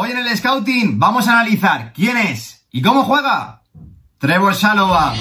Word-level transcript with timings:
Hoy 0.00 0.12
en 0.12 0.18
el 0.18 0.36
Scouting 0.36 1.00
vamos 1.00 1.26
a 1.26 1.32
analizar 1.32 1.92
quién 1.92 2.16
es 2.16 2.64
y 2.70 2.82
cómo 2.82 3.02
juega 3.02 3.62
Trevor 4.18 4.54
Shalova. 4.54 5.12